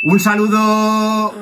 Un 0.03 0.19
saludo. 0.19 1.33